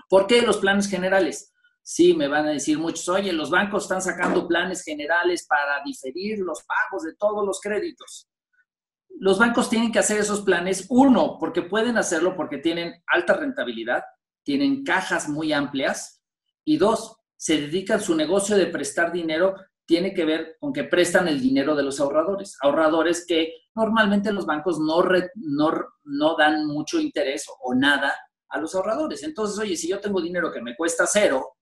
¿Por 0.09 0.27
qué 0.27 0.43
los 0.43 0.59
planes 0.59 0.89
generales? 0.89 1.53
Sí, 1.91 2.13
me 2.13 2.29
van 2.29 2.45
a 2.45 2.51
decir 2.51 2.79
muchos, 2.79 3.09
oye, 3.09 3.33
los 3.33 3.49
bancos 3.49 3.85
están 3.85 4.03
sacando 4.03 4.47
planes 4.47 4.85
generales 4.85 5.47
para 5.49 5.83
diferir 5.83 6.39
los 6.39 6.63
pagos 6.65 7.03
de 7.05 7.15
todos 7.15 7.47
los 7.47 7.63
créditos. 7.63 8.29
Los 9.19 9.39
bancos 9.39 9.71
tienen 9.71 9.91
que 9.91 9.99
hacer 9.99 10.21
esos 10.21 10.43
planes, 10.43 10.85
uno, 10.91 11.39
porque 11.41 11.63
pueden 11.63 11.97
hacerlo 11.97 12.37
porque 12.37 12.59
tienen 12.59 13.03
alta 13.07 13.33
rentabilidad, 13.33 14.03
tienen 14.43 14.85
cajas 14.85 15.31
muy 15.31 15.55
amplias, 15.55 16.23
y 16.63 16.77
dos, 16.77 17.17
se 17.39 17.59
dedican 17.59 18.03
su 18.03 18.15
negocio 18.15 18.55
de 18.59 18.67
prestar 18.67 19.11
dinero, 19.11 19.55
tiene 19.87 20.13
que 20.13 20.27
ver 20.27 20.59
con 20.61 20.75
que 20.75 20.85
prestan 20.85 21.27
el 21.27 21.41
dinero 21.41 21.75
de 21.75 21.85
los 21.85 21.99
ahorradores. 22.01 22.59
Ahorradores 22.61 23.25
que 23.27 23.55
normalmente 23.75 24.31
los 24.31 24.45
bancos 24.45 24.79
no, 24.79 25.03
no, 25.37 25.87
no 26.05 26.37
dan 26.37 26.67
mucho 26.67 27.01
interés 27.01 27.47
o 27.63 27.75
nada 27.75 28.15
a 28.51 28.61
los 28.61 28.75
ahorradores. 28.75 29.23
Entonces, 29.23 29.59
oye, 29.59 29.75
si 29.75 29.89
yo 29.89 29.99
tengo 30.01 30.21
dinero 30.21 30.53
que 30.53 30.61
me 30.61 30.77
cuesta 30.77 31.07
cero 31.07 31.55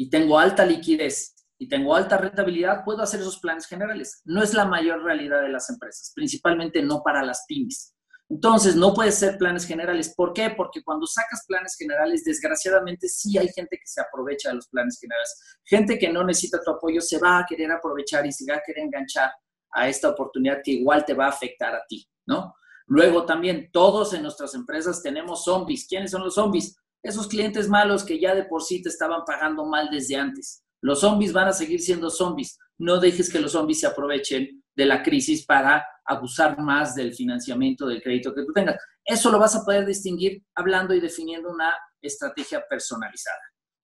y 0.00 0.08
tengo 0.08 0.38
alta 0.38 0.64
liquidez 0.64 1.36
y 1.58 1.68
tengo 1.68 1.94
alta 1.94 2.16
rentabilidad, 2.16 2.84
puedo 2.86 3.02
hacer 3.02 3.20
esos 3.20 3.38
planes 3.38 3.66
generales. 3.66 4.22
No 4.24 4.42
es 4.42 4.54
la 4.54 4.64
mayor 4.64 5.02
realidad 5.02 5.42
de 5.42 5.50
las 5.50 5.68
empresas, 5.68 6.12
principalmente 6.14 6.80
no 6.80 7.02
para 7.02 7.22
las 7.22 7.44
pymes. 7.46 7.94
Entonces, 8.30 8.76
no 8.76 8.94
puedes 8.94 9.16
ser 9.16 9.36
planes 9.36 9.66
generales. 9.66 10.14
¿Por 10.16 10.32
qué? 10.32 10.48
Porque 10.56 10.82
cuando 10.82 11.06
sacas 11.06 11.44
planes 11.46 11.76
generales, 11.76 12.24
desgraciadamente 12.24 13.10
sí 13.10 13.36
hay 13.36 13.48
gente 13.48 13.76
que 13.76 13.86
se 13.86 14.00
aprovecha 14.00 14.48
de 14.48 14.54
los 14.54 14.68
planes 14.68 14.98
generales. 14.98 15.38
Gente 15.66 15.98
que 15.98 16.10
no 16.10 16.24
necesita 16.24 16.62
tu 16.64 16.70
apoyo 16.70 17.02
se 17.02 17.18
va 17.18 17.40
a 17.40 17.44
querer 17.46 17.70
aprovechar 17.70 18.24
y 18.24 18.32
se 18.32 18.50
va 18.50 18.56
a 18.56 18.62
querer 18.64 18.84
enganchar 18.84 19.30
a 19.72 19.86
esta 19.86 20.08
oportunidad 20.08 20.62
que 20.64 20.70
igual 20.70 21.04
te 21.04 21.12
va 21.12 21.26
a 21.26 21.28
afectar 21.28 21.74
a 21.74 21.84
ti, 21.86 22.08
¿no? 22.24 22.54
Luego 22.86 23.26
también, 23.26 23.68
todos 23.70 24.14
en 24.14 24.22
nuestras 24.22 24.54
empresas 24.54 25.02
tenemos 25.02 25.44
zombies. 25.44 25.86
¿Quiénes 25.86 26.10
son 26.10 26.24
los 26.24 26.36
zombies? 26.36 26.74
Esos 27.02 27.28
clientes 27.28 27.68
malos 27.68 28.04
que 28.04 28.20
ya 28.20 28.34
de 28.34 28.44
por 28.44 28.62
sí 28.62 28.82
te 28.82 28.88
estaban 28.88 29.22
pagando 29.26 29.64
mal 29.64 29.88
desde 29.90 30.16
antes. 30.16 30.62
Los 30.82 31.00
zombies 31.00 31.32
van 31.32 31.48
a 31.48 31.52
seguir 31.52 31.80
siendo 31.80 32.10
zombies. 32.10 32.58
No 32.78 32.98
dejes 32.98 33.30
que 33.30 33.40
los 33.40 33.52
zombies 33.52 33.80
se 33.80 33.86
aprovechen 33.86 34.62
de 34.74 34.86
la 34.86 35.02
crisis 35.02 35.44
para 35.44 35.84
abusar 36.04 36.58
más 36.58 36.94
del 36.94 37.14
financiamiento 37.14 37.86
del 37.86 38.02
crédito 38.02 38.34
que 38.34 38.44
tú 38.44 38.52
tengas. 38.52 38.76
Eso 39.04 39.30
lo 39.30 39.38
vas 39.38 39.54
a 39.56 39.64
poder 39.64 39.86
distinguir 39.86 40.42
hablando 40.54 40.94
y 40.94 41.00
definiendo 41.00 41.50
una 41.50 41.74
estrategia 42.00 42.64
personalizada. 42.68 43.40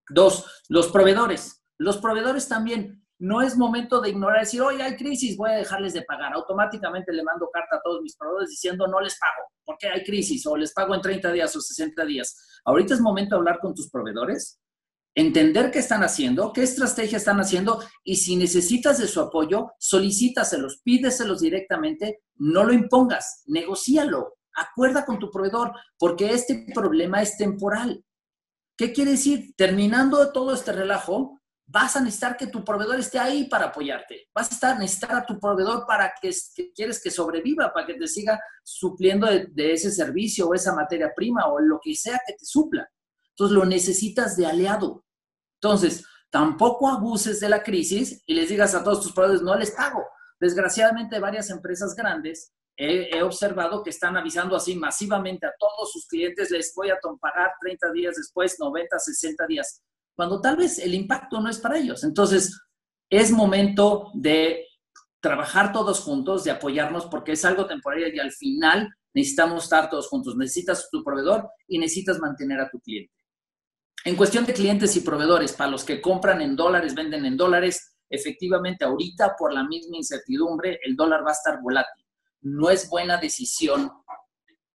Dos, 0.09 0.63
los 0.69 0.89
proveedores. 0.89 1.63
Los 1.79 1.99
proveedores 1.99 2.49
también. 2.49 3.06
No 3.19 3.41
es 3.41 3.57
momento 3.57 4.01
de 4.01 4.11
ignorar, 4.11 4.41
decir, 4.41 4.61
oye, 4.61 4.83
hay 4.83 4.97
crisis, 4.97 5.37
voy 5.37 5.51
a 5.51 5.55
dejarles 5.55 5.95
de 5.95 6.03
pagar. 6.03 6.35
Automáticamente 6.35 7.13
le 7.13 7.23
mando 7.23 7.49
carta 7.51 7.77
a 7.77 7.81
todos 7.83 8.03
mis 8.03 8.17
proveedores 8.17 8.51
diciendo, 8.51 8.87
no 8.87 9.01
les 9.01 9.19
pago, 9.19 9.49
porque 9.65 9.89
hay 9.89 10.05
crisis, 10.05 10.47
o 10.47 10.57
les 10.57 10.73
pago 10.73 10.95
en 10.95 11.01
30 11.01 11.33
días 11.33 11.57
o 11.57 11.61
60 11.61 12.05
días. 12.05 12.61
Ahorita 12.65 12.95
es 12.95 13.01
momento 13.01 13.35
de 13.35 13.39
hablar 13.39 13.59
con 13.59 13.75
tus 13.75 13.91
proveedores 13.91 14.61
entender 15.17 15.71
qué 15.71 15.79
están 15.79 16.05
haciendo, 16.05 16.53
qué 16.53 16.63
estrategia 16.63 17.17
están 17.17 17.41
haciendo 17.41 17.83
y 18.05 18.17
si 18.17 18.37
necesitas 18.37 18.99
de 18.99 19.09
su 19.09 19.21
apoyo, 19.21 19.73
solicítaselos, 19.79 20.83
pídeselos 20.85 21.41
directamente, 21.41 22.21
no 22.37 22.65
lo 22.65 22.75
impongas, 22.75 23.43
negocíalo, 23.47 24.37
acuerda 24.55 25.07
con 25.07 25.19
tu 25.19 25.31
proveedor, 25.31 25.73
porque 25.99 26.33
este 26.33 26.67
problema 26.75 27.23
es 27.23 27.39
temporal. 27.39 28.05
¿Qué 28.77 28.93
quiere 28.93 29.13
decir? 29.13 29.55
Terminando 29.57 30.33
todo 30.33 30.53
este 30.53 30.73
relajo, 30.73 31.41
vas 31.67 31.97
a 31.97 32.01
necesitar 32.01 32.37
que 32.37 32.47
tu 32.47 32.65
proveedor 32.65 32.99
esté 32.99 33.19
ahí 33.19 33.49
para 33.49 33.67
apoyarte. 33.67 34.29
Vas 34.35 34.63
a 34.63 34.79
necesitar 34.79 35.15
a 35.17 35.27
tu 35.27 35.39
proveedor 35.39 35.87
para 35.87 36.13
que, 36.21 36.31
quieres 36.75 37.03
que 37.03 37.11
sobreviva, 37.11 37.73
para 37.73 37.87
que 37.87 37.95
te 37.95 38.07
siga 38.07 38.41
supliendo 38.63 39.27
de, 39.27 39.47
de 39.47 39.73
ese 39.73 39.91
servicio 39.91 40.49
o 40.49 40.55
esa 40.55 40.75
materia 40.75 41.13
prima 41.15 41.47
o 41.47 41.59
lo 41.61 41.81
que 41.83 41.95
sea 41.95 42.21
que 42.27 42.35
te 42.35 42.45
supla. 42.45 42.89
Entonces 43.31 43.57
lo 43.57 43.65
necesitas 43.65 44.37
de 44.37 44.47
aliado. 44.47 45.05
Entonces, 45.61 46.05
tampoco 46.31 46.89
abuses 46.89 47.41
de 47.41 47.49
la 47.49 47.63
crisis 47.63 48.23
y 48.27 48.35
les 48.35 48.49
digas 48.49 48.75
a 48.75 48.85
todos 48.85 49.03
tus 49.03 49.13
proveedores, 49.13 49.43
no 49.43 49.57
les 49.57 49.73
pago. 49.73 50.05
Desgraciadamente, 50.39 51.19
varias 51.19 51.51
empresas 51.51 51.95
grandes 51.95 52.53
he, 52.77 53.23
observado 53.23 53.83
que 53.83 53.91
están 53.91 54.17
avisando 54.17 54.55
así 54.55 54.77
masivamente 54.77 55.47
a 55.47 55.55
todos 55.59 55.93
sus 55.93 56.07
clientes, 56.07 56.51
les 56.51 56.73
voy 56.75 56.91
a 56.91 56.99
pagar 57.21 57.53
30 57.61 57.93
días 57.93 58.17
después, 58.17 58.57
90, 58.59 58.99
60 58.99 59.47
días, 59.47 59.83
cuando 60.17 60.41
tal 60.41 60.57
vez 60.57 60.79
el 60.79 60.95
impacto 60.95 61.41
no 61.41 61.49
es 61.49 61.59
para 61.59 61.79
ellos. 61.79 62.03
Entonces, 62.03 62.59
es 63.09 63.31
momento 63.31 64.11
de 64.15 64.67
trabajar 65.21 65.73
todos 65.73 66.01
juntos, 66.01 66.43
de 66.45 66.51
apoyarnos, 66.51 67.07
porque 67.07 67.33
es 67.33 67.45
algo 67.45 67.67
temporal 67.67 68.13
y 68.13 68.19
al 68.19 68.33
final 68.33 68.89
necesitamos 69.15 69.65
estar 69.65 69.89
todos 69.91 70.09
juntos. 70.09 70.37
Necesitas 70.37 70.89
tu 70.91 71.05
proveedor 71.05 71.49
y 71.69 71.79
necesitas 71.79 72.19
mantener 72.19 72.61
a 72.61 72.71
tu 72.71 72.81
cliente. 72.81 73.13
En 74.05 74.17
cuestión 74.17 74.47
de 74.47 74.55
clientes 74.55 74.97
y 74.97 75.01
proveedores, 75.01 75.53
para 75.53 75.71
los 75.71 75.85
que 75.85 76.01
compran 76.01 76.41
en 76.41 76.57
dólares, 76.57 76.95
venden 76.95 77.25
en 77.25 77.37
dólares, 77.37 77.97
efectivamente 78.09 78.85
ahorita 78.85 79.35
por 79.37 79.53
la 79.53 79.65
misma 79.65 79.97
incertidumbre 79.97 80.79
el 80.85 80.97
dólar 80.97 81.25
va 81.25 81.31
a 81.31 81.33
estar 81.33 81.61
volátil. 81.61 82.05
No 82.43 82.71
es 82.71 82.89
buena 82.89 83.17
decisión 83.17 83.91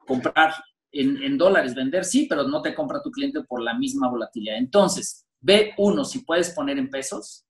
comprar 0.06 0.54
en, 0.92 1.38
dólares, 1.38 1.74
vender 1.74 2.04
sí, 2.04 2.28
pero 2.30 2.44
no 2.44 2.62
te 2.62 2.76
compra 2.76 3.02
tu 3.02 3.12
cliente 3.12 3.42
por 3.44 3.62
la 3.62 3.74
misma 3.74 4.10
volatilidad. 4.10 4.58
Entonces, 4.58 5.26
ve 5.42 5.74
uno 5.78 6.06
si 6.06 6.20
puedes 6.20 6.52
poner 6.52 6.78
en 6.78 6.90
pesos. 6.90 7.46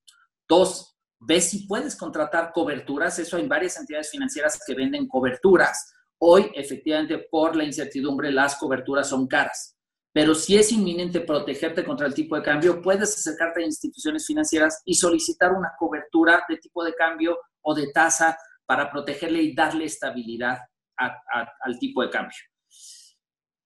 Dos, 0.48 0.98
ve 1.20 1.40
si 1.42 1.68
puedes 1.68 1.96
contratar 1.96 2.52
coberturas. 2.52 3.20
Eso 3.20 3.38
hay 3.38 3.48
varias 3.48 3.78
entidades 3.78 4.10
financieras 4.10 4.60
que 4.66 4.74
venden 4.74 5.08
coberturas. 5.08 5.94
Hoy, 6.20 6.52
efectivamente, 6.56 7.28
por 7.30 7.56
la 7.56 7.64
incertidumbre, 7.64 8.32
las 8.32 8.56
coberturas 8.56 9.10
son 9.10 9.28
caras. 9.28 9.76
Pero 10.14 10.36
si 10.36 10.58
es 10.58 10.72
inminente 10.72 11.22
protegerte 11.22 11.86
contra 11.86 12.06
el 12.06 12.14
tipo 12.14 12.36
de 12.36 12.44
cambio, 12.44 12.82
puedes 12.82 13.16
acercarte 13.16 13.62
a 13.62 13.66
instituciones 13.66 14.26
financieras 14.26 14.82
y 14.86 14.96
solicitar 14.96 15.54
una 15.54 15.72
cobertura 15.80 16.44
de 16.50 16.58
tipo 16.58 16.84
de 16.84 16.94
cambio 16.94 17.38
o 17.62 17.74
de 17.74 17.92
tasa 17.94 18.38
para 18.66 18.92
protegerle 18.92 19.42
y 19.42 19.56
darle 19.56 19.86
estabilidad 19.86 20.60
al 20.98 21.80
tipo 21.80 22.04
de 22.04 22.10
cambio. 22.10 22.38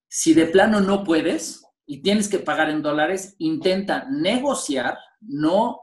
Si 0.08 0.34
de 0.34 0.46
plano 0.46 0.80
no 0.80 1.04
puedes 1.04 1.65
y 1.86 2.02
tienes 2.02 2.28
que 2.28 2.40
pagar 2.40 2.70
en 2.70 2.82
dólares, 2.82 3.36
intenta 3.40 4.06
negociar, 4.10 4.98
no, 5.22 5.80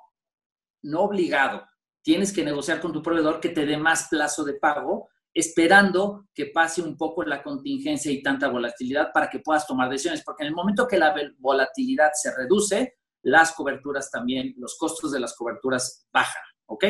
no 0.82 1.00
obligado. 1.02 1.66
Tienes 2.02 2.32
que 2.32 2.44
negociar 2.44 2.80
con 2.80 2.92
tu 2.92 3.02
proveedor 3.02 3.40
que 3.40 3.50
te 3.50 3.64
dé 3.64 3.76
más 3.76 4.08
plazo 4.08 4.44
de 4.44 4.54
pago 4.54 5.08
esperando 5.34 6.28
que 6.34 6.46
pase 6.46 6.82
un 6.82 6.96
poco 6.96 7.24
la 7.24 7.42
contingencia 7.42 8.12
y 8.12 8.22
tanta 8.22 8.48
volatilidad 8.48 9.12
para 9.12 9.30
que 9.30 9.38
puedas 9.38 9.66
tomar 9.66 9.88
decisiones, 9.88 10.22
porque 10.24 10.42
en 10.42 10.48
el 10.48 10.54
momento 10.54 10.86
que 10.86 10.98
la 10.98 11.14
volatilidad 11.38 12.10
se 12.14 12.34
reduce, 12.36 12.98
las 13.22 13.52
coberturas 13.52 14.10
también, 14.10 14.54
los 14.58 14.76
costos 14.76 15.12
de 15.12 15.20
las 15.20 15.34
coberturas 15.34 16.06
bajan, 16.12 16.42
¿ok? 16.66 16.84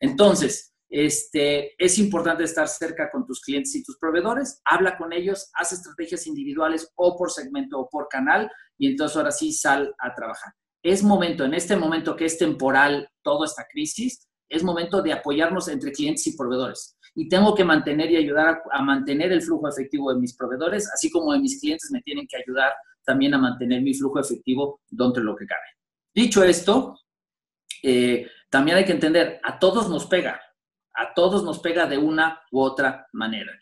Entonces, 0.00 0.74
este, 0.88 1.74
es 1.82 1.98
importante 1.98 2.44
estar 2.44 2.66
cerca 2.66 3.10
con 3.10 3.26
tus 3.26 3.40
clientes 3.40 3.74
y 3.74 3.82
tus 3.82 3.98
proveedores, 3.98 4.60
habla 4.64 4.96
con 4.96 5.12
ellos, 5.12 5.50
haz 5.54 5.72
estrategias 5.72 6.26
individuales 6.26 6.90
o 6.96 7.16
por 7.16 7.30
segmento 7.30 7.78
o 7.78 7.88
por 7.88 8.08
canal 8.08 8.50
y 8.78 8.90
entonces 8.90 9.16
ahora 9.16 9.30
sí 9.30 9.52
sal 9.52 9.94
a 9.98 10.14
trabajar. 10.14 10.52
Es 10.82 11.02
momento, 11.02 11.44
en 11.44 11.54
este 11.54 11.76
momento 11.76 12.16
que 12.16 12.24
es 12.24 12.38
temporal 12.38 13.08
toda 13.22 13.46
esta 13.46 13.66
crisis, 13.70 14.26
es 14.48 14.62
momento 14.62 15.02
de 15.02 15.12
apoyarnos 15.12 15.68
entre 15.68 15.92
clientes 15.92 16.26
y 16.26 16.36
proveedores 16.36 16.96
y 17.14 17.28
tengo 17.28 17.54
que 17.54 17.64
mantener 17.64 18.10
y 18.10 18.16
ayudar 18.16 18.62
a, 18.70 18.82
mantener 18.82 19.32
el 19.32 19.42
flujo 19.42 19.68
efectivo 19.68 20.12
de 20.12 20.20
mis 20.20 20.36
proveedores, 20.36 20.88
así 20.94 21.10
como 21.10 21.32
de 21.32 21.40
mis 21.40 21.60
clientes 21.60 21.90
me 21.90 22.00
tienen 22.02 22.26
que 22.26 22.36
ayudar 22.36 22.72
también 23.04 23.34
a 23.34 23.38
mantener 23.38 23.82
mi 23.82 23.92
flujo 23.92 24.20
efectivo 24.20 24.80
donde 24.88 25.20
lo 25.20 25.34
que 25.34 25.46
cabe. 25.46 25.60
Dicho 26.14 26.42
esto, 26.44 26.98
eh, 27.82 28.26
también 28.48 28.76
hay 28.76 28.84
que 28.84 28.92
entender, 28.92 29.40
a 29.42 29.58
todos 29.58 29.90
nos 29.90 30.06
pega, 30.06 30.40
a 30.98 31.14
todos 31.14 31.44
nos 31.44 31.60
pega 31.60 31.86
de 31.86 31.96
una 31.96 32.42
u 32.50 32.60
otra 32.60 33.06
manera. 33.12 33.52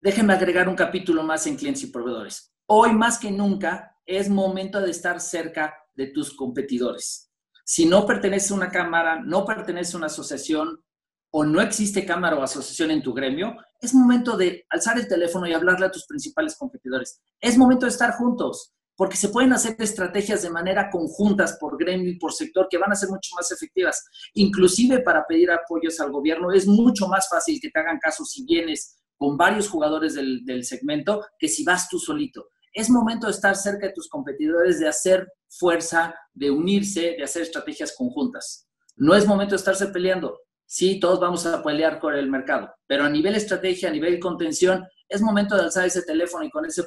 Déjenme 0.00 0.32
agregar 0.32 0.68
un 0.68 0.76
capítulo 0.76 1.24
más 1.24 1.46
en 1.46 1.56
clientes 1.56 1.82
y 1.82 1.88
proveedores. 1.88 2.54
Hoy 2.66 2.92
más 2.92 3.18
que 3.18 3.32
nunca 3.32 3.98
es 4.06 4.30
momento 4.30 4.80
de 4.80 4.92
estar 4.92 5.20
cerca 5.20 5.74
de 5.94 6.06
tus 6.06 6.36
competidores. 6.36 7.32
Si 7.64 7.86
no 7.86 8.06
perteneces 8.06 8.52
a 8.52 8.54
una 8.54 8.70
cámara, 8.70 9.20
no 9.24 9.44
perteneces 9.44 9.94
a 9.94 9.98
una 9.98 10.06
asociación 10.06 10.84
o 11.30 11.44
no 11.44 11.60
existe 11.60 12.06
cámara 12.06 12.36
o 12.36 12.42
asociación 12.44 12.92
en 12.92 13.02
tu 13.02 13.12
gremio, 13.12 13.56
es 13.80 13.92
momento 13.92 14.36
de 14.36 14.64
alzar 14.70 14.96
el 14.98 15.08
teléfono 15.08 15.48
y 15.48 15.52
hablarle 15.52 15.86
a 15.86 15.90
tus 15.90 16.06
principales 16.06 16.56
competidores. 16.56 17.20
Es 17.40 17.58
momento 17.58 17.86
de 17.86 17.90
estar 17.90 18.12
juntos, 18.12 18.72
porque 18.96 19.16
se 19.16 19.28
pueden 19.28 19.52
hacer 19.52 19.76
estrategias 19.78 20.42
de 20.42 20.50
manera 20.50 20.90
conjuntas 20.90 21.56
por 21.60 21.78
gremio 21.78 22.10
y 22.10 22.18
por 22.18 22.32
sector 22.32 22.68
que 22.70 22.78
van 22.78 22.92
a 22.92 22.96
ser 22.96 23.08
mucho 23.08 23.34
más 23.36 23.50
efectivas. 23.50 24.04
Inclusive 24.34 25.00
para 25.00 25.26
pedir 25.26 25.50
apoyos 25.50 25.98
al 26.00 26.10
gobierno 26.10 26.52
es 26.52 26.66
mucho 26.66 27.08
más 27.08 27.28
fácil 27.28 27.60
que 27.60 27.70
te 27.70 27.80
hagan 27.80 27.98
caso 27.98 28.24
si 28.24 28.44
vienes 28.44 28.96
con 29.16 29.36
varios 29.36 29.68
jugadores 29.68 30.14
del, 30.14 30.44
del 30.44 30.64
segmento 30.64 31.24
que 31.38 31.48
si 31.48 31.64
vas 31.64 31.88
tú 31.88 31.98
solito. 31.98 32.48
Es 32.72 32.90
momento 32.90 33.26
de 33.26 33.32
estar 33.32 33.54
cerca 33.56 33.86
de 33.86 33.92
tus 33.92 34.08
competidores, 34.08 34.80
de 34.80 34.88
hacer 34.88 35.28
fuerza, 35.48 36.14
de 36.32 36.50
unirse, 36.50 37.14
de 37.16 37.22
hacer 37.22 37.42
estrategias 37.42 37.94
conjuntas. 37.96 38.68
No 38.96 39.14
es 39.14 39.26
momento 39.26 39.52
de 39.52 39.58
estarse 39.58 39.86
peleando. 39.88 40.40
Sí, 40.66 40.98
todos 40.98 41.20
vamos 41.20 41.46
a 41.46 41.62
pelear 41.62 42.00
con 42.00 42.14
el 42.14 42.30
mercado, 42.30 42.74
pero 42.86 43.04
a 43.04 43.08
nivel 43.08 43.34
estrategia, 43.34 43.88
a 43.88 43.92
nivel 43.92 44.18
contención, 44.18 44.84
es 45.08 45.20
momento 45.20 45.54
de 45.54 45.62
alzar 45.62 45.86
ese 45.86 46.02
teléfono 46.02 46.44
y 46.44 46.50
con 46.50 46.64
ese 46.64 46.84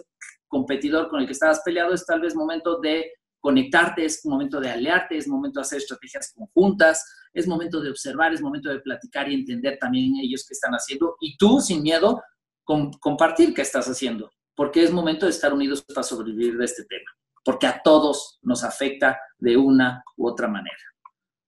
competidor 0.48 1.10
con 1.10 1.20
el 1.20 1.26
que 1.26 1.34
estabas 1.34 1.62
peleado 1.64 1.94
es 1.94 2.06
tal 2.06 2.22
vez 2.22 2.36
momento 2.36 2.80
de 2.80 3.12
conectarte, 3.40 4.04
es 4.06 4.26
momento 4.26 4.60
de 4.60 4.70
aliarte, 4.70 5.18
es 5.18 5.28
momento 5.28 5.60
de 5.60 5.62
hacer 5.62 5.78
estrategias 5.80 6.34
conjuntas, 6.34 7.06
es 7.34 7.48
momento 7.48 7.80
de 7.80 7.90
observar, 7.90 8.34
es 8.34 8.42
momento 8.42 8.70
de 8.70 8.80
platicar 8.80 9.30
y 9.30 9.36
entender 9.36 9.78
también 9.80 10.16
ellos 10.18 10.46
qué 10.48 10.54
están 10.54 10.74
haciendo 10.74 11.16
y 11.20 11.38
tú 11.38 11.62
sin 11.62 11.82
miedo 11.82 12.22
compartir 12.64 13.54
qué 13.54 13.62
estás 13.62 13.88
haciendo, 13.88 14.32
porque 14.56 14.84
es 14.84 14.92
momento 14.92 15.26
de 15.26 15.32
estar 15.32 15.54
unidos 15.54 15.84
para 15.84 16.04
sobrevivir 16.04 16.58
de 16.58 16.66
este 16.66 16.84
tema, 16.86 17.10
porque 17.46 17.68
a 17.68 17.82
todos 17.82 18.40
nos 18.42 18.64
afecta 18.64 19.20
de 19.38 19.56
una 19.56 20.04
u 20.18 20.28
otra 20.28 20.48
manera. 20.48 20.76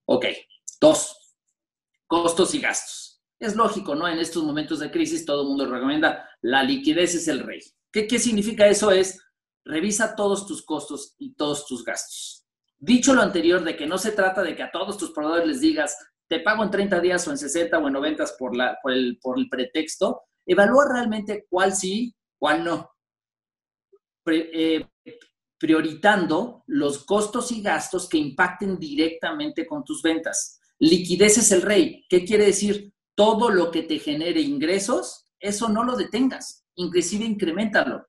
Ok, 0.05 0.25
dos, 0.79 1.35
costos 2.07 2.53
y 2.55 2.61
gastos. 2.61 3.21
Es 3.39 3.55
lógico, 3.55 3.95
¿no? 3.95 4.07
En 4.07 4.19
estos 4.19 4.43
momentos 4.43 4.79
de 4.79 4.91
crisis 4.91 5.25
todo 5.25 5.41
el 5.41 5.47
mundo 5.47 5.65
recomienda 5.65 6.29
la 6.41 6.63
liquidez 6.63 7.15
es 7.15 7.27
el 7.27 7.39
rey. 7.39 7.61
¿Qué, 7.91 8.07
¿Qué 8.07 8.19
significa 8.19 8.67
eso? 8.67 8.91
Es 8.91 9.19
revisa 9.65 10.15
todos 10.15 10.45
tus 10.45 10.63
costos 10.63 11.15
y 11.17 11.33
todos 11.35 11.65
tus 11.65 11.83
gastos. 11.83 12.47
Dicho 12.77 13.13
lo 13.13 13.21
anterior 13.21 13.63
de 13.63 13.75
que 13.75 13.85
no 13.85 13.97
se 13.97 14.11
trata 14.11 14.41
de 14.41 14.55
que 14.55 14.63
a 14.63 14.71
todos 14.71 14.97
tus 14.97 15.11
proveedores 15.11 15.47
les 15.47 15.61
digas, 15.61 15.97
te 16.27 16.39
pago 16.39 16.63
en 16.63 16.71
30 16.71 16.99
días 17.01 17.27
o 17.27 17.31
en 17.31 17.37
60 17.37 17.77
o 17.77 17.87
en 17.87 17.93
90 17.93 18.25
por, 18.37 18.55
la, 18.55 18.77
por, 18.81 18.93
el, 18.93 19.19
por 19.21 19.37
el 19.37 19.49
pretexto, 19.49 20.21
evalúa 20.45 20.85
realmente 20.91 21.45
cuál 21.49 21.75
sí, 21.75 22.15
cuál 22.37 22.63
no. 22.63 22.91
Eh, 24.25 24.85
prioritando 25.57 26.63
los 26.67 27.03
costos 27.03 27.51
y 27.51 27.61
gastos 27.61 28.07
que 28.07 28.17
impacten 28.17 28.79
directamente 28.79 29.65
con 29.67 29.83
tus 29.83 30.01
ventas. 30.01 30.59
Liquidez 30.79 31.37
es 31.39 31.51
el 31.51 31.63
rey. 31.63 32.05
¿Qué 32.07 32.23
quiere 32.23 32.45
decir? 32.45 32.93
Todo 33.15 33.49
lo 33.49 33.69
que 33.69 33.83
te 33.83 33.99
genere 33.99 34.39
ingresos, 34.39 35.25
eso 35.39 35.67
no 35.67 35.83
lo 35.83 35.97
detengas 35.97 36.59
inclusive 36.75 37.25
incrementalo. 37.25 38.05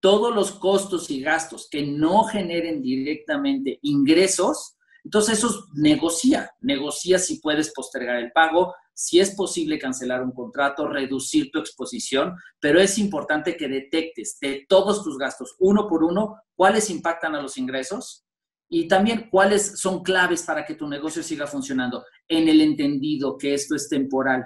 Todos 0.00 0.34
los 0.34 0.52
costos 0.52 1.10
y 1.10 1.20
gastos 1.20 1.68
que 1.70 1.86
no 1.86 2.24
generen 2.24 2.82
directamente 2.82 3.78
ingresos, 3.82 4.76
entonces 5.04 5.38
eso 5.38 5.66
negocia, 5.74 6.50
negocia 6.60 7.18
si 7.18 7.40
puedes 7.40 7.72
postergar 7.72 8.16
el 8.16 8.32
pago, 8.32 8.74
si 8.94 9.18
es 9.18 9.34
posible 9.34 9.78
cancelar 9.78 10.22
un 10.22 10.32
contrato, 10.32 10.86
reducir 10.86 11.50
tu 11.50 11.58
exposición, 11.58 12.34
pero 12.60 12.80
es 12.80 12.98
importante 12.98 13.56
que 13.56 13.68
detectes 13.68 14.38
de 14.40 14.66
todos 14.68 15.02
tus 15.02 15.16
gastos, 15.16 15.56
uno 15.58 15.88
por 15.88 16.04
uno, 16.04 16.36
cuáles 16.54 16.90
impactan 16.90 17.34
a 17.34 17.40
los 17.40 17.56
ingresos 17.56 18.24
y 18.68 18.88
también 18.88 19.28
cuáles 19.30 19.80
son 19.80 20.02
claves 20.02 20.42
para 20.42 20.64
que 20.64 20.74
tu 20.74 20.86
negocio 20.86 21.22
siga 21.22 21.46
funcionando, 21.46 22.04
en 22.28 22.48
el 22.48 22.60
entendido 22.60 23.36
que 23.38 23.54
esto 23.54 23.74
es 23.74 23.88
temporal 23.88 24.44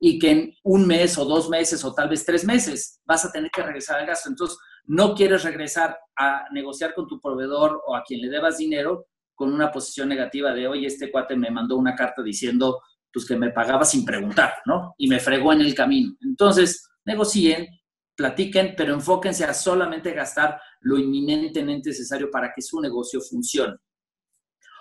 y 0.00 0.18
que 0.18 0.30
en 0.30 0.54
un 0.64 0.86
mes 0.86 1.18
o 1.18 1.26
dos 1.26 1.50
meses 1.50 1.84
o 1.84 1.94
tal 1.94 2.08
vez 2.08 2.24
tres 2.24 2.44
meses 2.44 3.00
vas 3.04 3.24
a 3.24 3.30
tener 3.30 3.50
que 3.50 3.62
regresar 3.62 4.00
al 4.00 4.06
gasto. 4.06 4.30
Entonces, 4.30 4.58
no 4.84 5.14
quieres 5.14 5.44
regresar 5.44 5.98
a 6.16 6.46
negociar 6.52 6.94
con 6.94 7.06
tu 7.06 7.20
proveedor 7.20 7.82
o 7.86 7.94
a 7.94 8.02
quien 8.02 8.22
le 8.22 8.30
debas 8.30 8.56
dinero 8.56 9.06
con 9.34 9.52
una 9.52 9.70
posición 9.70 10.08
negativa 10.08 10.52
de, 10.52 10.66
oye, 10.66 10.86
este 10.86 11.10
cuate 11.10 11.36
me 11.36 11.50
mandó 11.50 11.76
una 11.76 11.94
carta 11.94 12.22
diciendo, 12.22 12.80
pues 13.12 13.26
que 13.26 13.36
me 13.36 13.50
pagaba 13.50 13.84
sin 13.84 14.04
preguntar, 14.04 14.54
¿no? 14.64 14.94
Y 14.96 15.06
me 15.06 15.20
fregó 15.20 15.52
en 15.52 15.60
el 15.60 15.74
camino. 15.74 16.16
Entonces, 16.22 16.88
negocien, 17.04 17.68
platiquen, 18.16 18.74
pero 18.76 18.94
enfóquense 18.94 19.44
a 19.44 19.54
solamente 19.54 20.12
gastar 20.12 20.60
lo 20.80 20.98
inminentemente 20.98 21.90
necesario 21.90 22.30
para 22.30 22.52
que 22.54 22.62
su 22.62 22.80
negocio 22.80 23.20
funcione. 23.20 23.76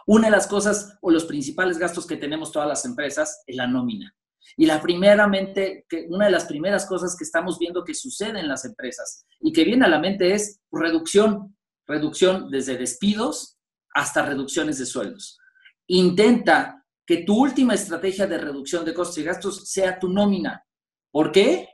Una 0.08 0.28
de 0.28 0.32
las 0.32 0.48
cosas 0.48 0.98
o 1.02 1.12
los 1.12 1.26
principales 1.26 1.78
gastos 1.78 2.08
que 2.08 2.18
tenemos 2.18 2.52
todas 2.52 2.68
las 2.68 2.86
empresas 2.86 3.44
es 3.46 3.56
la 3.56 3.68
nómina. 3.68 4.14
Y 4.58 4.66
la 4.66 4.82
primeramente, 4.82 5.86
que 5.88 6.08
una 6.10 6.26
de 6.26 6.32
las 6.32 6.46
primeras 6.46 6.86
cosas 6.86 7.16
que 7.18 7.24
estamos 7.24 7.60
viendo 7.60 7.84
que 7.84 7.94
sucede 7.94 8.40
en 8.40 8.48
las 8.48 8.66
empresas 8.66 9.26
y 9.40 9.54
que 9.54 9.64
viene 9.64 9.86
a 9.86 9.90
la 9.90 10.00
mente 10.00 10.34
es 10.34 10.60
reducción, 10.72 11.58
reducción 11.88 12.50
desde 12.50 12.78
despidos 12.78 13.58
hasta 13.94 14.26
reducciones 14.26 14.78
de 14.80 14.86
sueldos. 14.86 15.40
Intenta 15.88 16.86
que 17.06 17.24
tu 17.24 17.36
última 17.36 17.74
estrategia 17.74 18.28
de 18.28 18.38
reducción 18.38 18.86
de 18.86 18.94
costos 18.94 19.18
y 19.18 19.24
gastos 19.24 19.70
sea 19.70 19.98
tu 19.98 20.10
nómina. 20.10 20.64
¿Por 21.12 21.32
qué? 21.32 21.68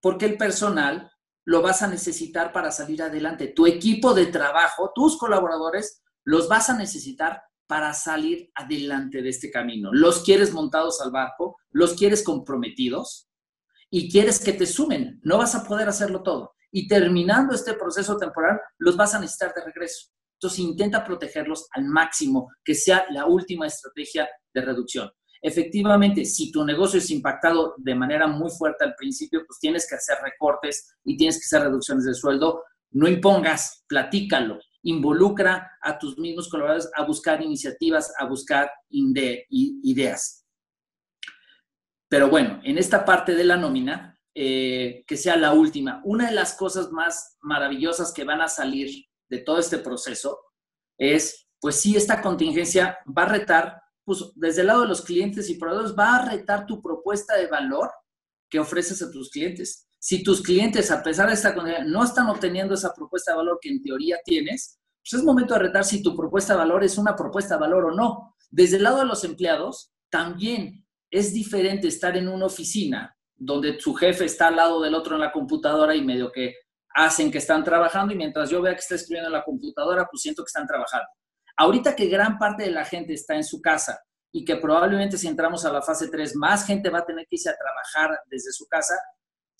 Porque 0.00 0.26
el 0.26 0.36
personal 0.36 1.10
lo 1.44 1.62
vas 1.62 1.82
a 1.82 1.88
necesitar 1.88 2.52
para 2.52 2.70
salir 2.70 3.02
adelante. 3.02 3.48
Tu 3.48 3.66
equipo 3.66 4.14
de 4.14 4.26
trabajo, 4.26 4.92
tus 4.94 5.18
colaboradores, 5.18 6.02
los 6.24 6.48
vas 6.48 6.70
a 6.70 6.78
necesitar 6.78 7.42
para 7.72 7.94
salir 7.94 8.50
adelante 8.54 9.22
de 9.22 9.30
este 9.30 9.50
camino. 9.50 9.88
Los 9.94 10.22
quieres 10.24 10.52
montados 10.52 11.00
al 11.00 11.10
barco, 11.10 11.56
los 11.70 11.94
quieres 11.94 12.22
comprometidos 12.22 13.30
y 13.88 14.12
quieres 14.12 14.44
que 14.44 14.52
te 14.52 14.66
sumen. 14.66 15.18
No 15.22 15.38
vas 15.38 15.54
a 15.54 15.64
poder 15.64 15.88
hacerlo 15.88 16.22
todo. 16.22 16.52
Y 16.70 16.86
terminando 16.86 17.54
este 17.54 17.72
proceso 17.72 18.18
temporal, 18.18 18.60
los 18.76 18.94
vas 18.94 19.14
a 19.14 19.20
necesitar 19.20 19.54
de 19.54 19.64
regreso. 19.64 20.10
Entonces 20.34 20.58
intenta 20.58 21.02
protegerlos 21.02 21.66
al 21.72 21.86
máximo, 21.86 22.50
que 22.62 22.74
sea 22.74 23.06
la 23.08 23.24
última 23.24 23.66
estrategia 23.68 24.28
de 24.52 24.60
reducción. 24.60 25.10
Efectivamente, 25.40 26.26
si 26.26 26.52
tu 26.52 26.66
negocio 26.66 26.98
es 26.98 27.08
impactado 27.08 27.72
de 27.78 27.94
manera 27.94 28.26
muy 28.26 28.50
fuerte 28.50 28.84
al 28.84 28.94
principio, 28.96 29.44
pues 29.46 29.58
tienes 29.58 29.88
que 29.88 29.94
hacer 29.94 30.18
recortes 30.22 30.94
y 31.04 31.16
tienes 31.16 31.36
que 31.36 31.46
hacer 31.46 31.68
reducciones 31.68 32.04
de 32.04 32.12
sueldo. 32.12 32.64
No 32.90 33.08
impongas, 33.08 33.82
platícalo, 33.88 34.58
involucra 34.82 35.78
a 35.80 35.98
tus 35.98 36.18
mismos 36.18 36.48
colaboradores 36.48 36.90
a 36.94 37.04
buscar 37.04 37.42
iniciativas, 37.42 38.12
a 38.18 38.26
buscar 38.26 38.70
ideas. 38.90 40.44
Pero 42.08 42.28
bueno, 42.28 42.60
en 42.64 42.78
esta 42.78 43.04
parte 43.04 43.34
de 43.34 43.44
la 43.44 43.56
nómina, 43.56 44.18
eh, 44.34 45.04
que 45.06 45.16
sea 45.16 45.36
la 45.36 45.52
última, 45.52 46.00
una 46.04 46.28
de 46.28 46.34
las 46.34 46.54
cosas 46.54 46.90
más 46.90 47.36
maravillosas 47.40 48.12
que 48.12 48.24
van 48.24 48.40
a 48.40 48.48
salir 48.48 49.06
de 49.28 49.38
todo 49.38 49.58
este 49.58 49.78
proceso 49.78 50.38
es, 50.98 51.48
pues 51.60 51.76
sí, 51.76 51.96
esta 51.96 52.20
contingencia 52.20 52.98
va 53.06 53.22
a 53.22 53.28
retar, 53.28 53.82
pues 54.04 54.32
desde 54.34 54.60
el 54.62 54.68
lado 54.68 54.82
de 54.82 54.88
los 54.88 55.02
clientes 55.02 55.48
y 55.48 55.54
proveedores, 55.54 55.94
va 55.98 56.16
a 56.16 56.30
retar 56.30 56.66
tu 56.66 56.82
propuesta 56.82 57.36
de 57.36 57.46
valor 57.46 57.90
que 58.50 58.58
ofreces 58.58 59.00
a 59.02 59.10
tus 59.10 59.30
clientes. 59.30 59.88
Si 60.04 60.24
tus 60.24 60.42
clientes, 60.42 60.90
a 60.90 61.00
pesar 61.00 61.28
de 61.28 61.34
esta 61.34 61.54
condición, 61.54 61.88
no 61.88 62.02
están 62.02 62.28
obteniendo 62.28 62.74
esa 62.74 62.92
propuesta 62.92 63.30
de 63.30 63.36
valor 63.36 63.60
que 63.62 63.68
en 63.68 63.80
teoría 63.80 64.18
tienes, 64.24 64.80
pues 65.00 65.12
es 65.12 65.24
momento 65.24 65.54
de 65.54 65.60
retar 65.60 65.84
si 65.84 66.02
tu 66.02 66.16
propuesta 66.16 66.54
de 66.54 66.58
valor 66.58 66.82
es 66.82 66.98
una 66.98 67.14
propuesta 67.14 67.54
de 67.54 67.60
valor 67.60 67.84
o 67.84 67.94
no. 67.94 68.34
Desde 68.50 68.78
el 68.78 68.82
lado 68.82 68.98
de 68.98 69.04
los 69.04 69.22
empleados, 69.22 69.92
también 70.10 70.84
es 71.08 71.32
diferente 71.32 71.86
estar 71.86 72.16
en 72.16 72.26
una 72.26 72.46
oficina 72.46 73.16
donde 73.32 73.78
su 73.78 73.94
jefe 73.94 74.24
está 74.24 74.48
al 74.48 74.56
lado 74.56 74.82
del 74.82 74.96
otro 74.96 75.14
en 75.14 75.20
la 75.20 75.30
computadora 75.30 75.94
y 75.94 76.02
medio 76.02 76.32
que 76.32 76.56
hacen 76.96 77.30
que 77.30 77.38
están 77.38 77.62
trabajando 77.62 78.12
y 78.12 78.16
mientras 78.16 78.50
yo 78.50 78.60
vea 78.60 78.74
que 78.74 78.80
está 78.80 78.96
escribiendo 78.96 79.28
en 79.28 79.34
la 79.34 79.44
computadora, 79.44 80.08
pues 80.10 80.20
siento 80.20 80.42
que 80.42 80.48
están 80.48 80.66
trabajando. 80.66 81.06
Ahorita 81.56 81.94
que 81.94 82.06
gran 82.06 82.40
parte 82.40 82.64
de 82.64 82.72
la 82.72 82.84
gente 82.84 83.12
está 83.12 83.36
en 83.36 83.44
su 83.44 83.62
casa 83.62 84.00
y 84.32 84.44
que 84.44 84.56
probablemente 84.56 85.16
si 85.16 85.28
entramos 85.28 85.64
a 85.64 85.72
la 85.72 85.80
fase 85.80 86.08
3, 86.08 86.34
más 86.34 86.66
gente 86.66 86.90
va 86.90 86.98
a 86.98 87.06
tener 87.06 87.24
que 87.28 87.36
irse 87.36 87.50
a 87.50 87.56
trabajar 87.56 88.18
desde 88.28 88.50
su 88.50 88.66
casa, 88.66 88.94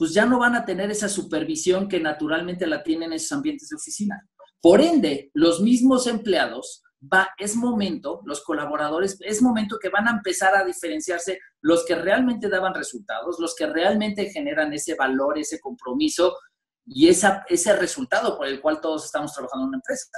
pues 0.03 0.15
ya 0.15 0.27
no 0.27 0.41
van 0.41 0.57
a 0.57 0.65
tener 0.65 0.91
esa 0.91 1.09
supervisión 1.09 1.88
que 1.88 2.01
naturalmente 2.01 2.67
la 2.67 2.83
tienen 2.83 3.11
en 3.11 3.12
esos 3.12 3.31
ambientes 3.31 3.69
de 3.69 3.77
oficina. 3.77 4.29
Por 4.61 4.81
ende, 4.81 5.31
los 5.33 5.61
mismos 5.61 6.09
empleados, 6.09 6.83
va, 7.01 7.29
es 7.38 7.55
momento, 7.55 8.21
los 8.25 8.43
colaboradores, 8.43 9.17
es 9.21 9.41
momento 9.41 9.79
que 9.81 9.91
van 9.91 10.09
a 10.09 10.11
empezar 10.11 10.57
a 10.57 10.65
diferenciarse 10.65 11.38
los 11.61 11.87
que 11.87 11.95
realmente 11.95 12.49
daban 12.49 12.75
resultados, 12.75 13.38
los 13.38 13.55
que 13.55 13.69
realmente 13.69 14.29
generan 14.31 14.73
ese 14.73 14.97
valor, 14.97 15.38
ese 15.38 15.61
compromiso 15.61 16.37
y 16.85 17.07
esa, 17.07 17.45
ese 17.49 17.73
resultado 17.77 18.37
por 18.37 18.49
el 18.49 18.61
cual 18.61 18.81
todos 18.81 19.05
estamos 19.05 19.33
trabajando 19.33 19.67
en 19.67 19.69
una 19.69 19.79
empresa. 19.79 20.09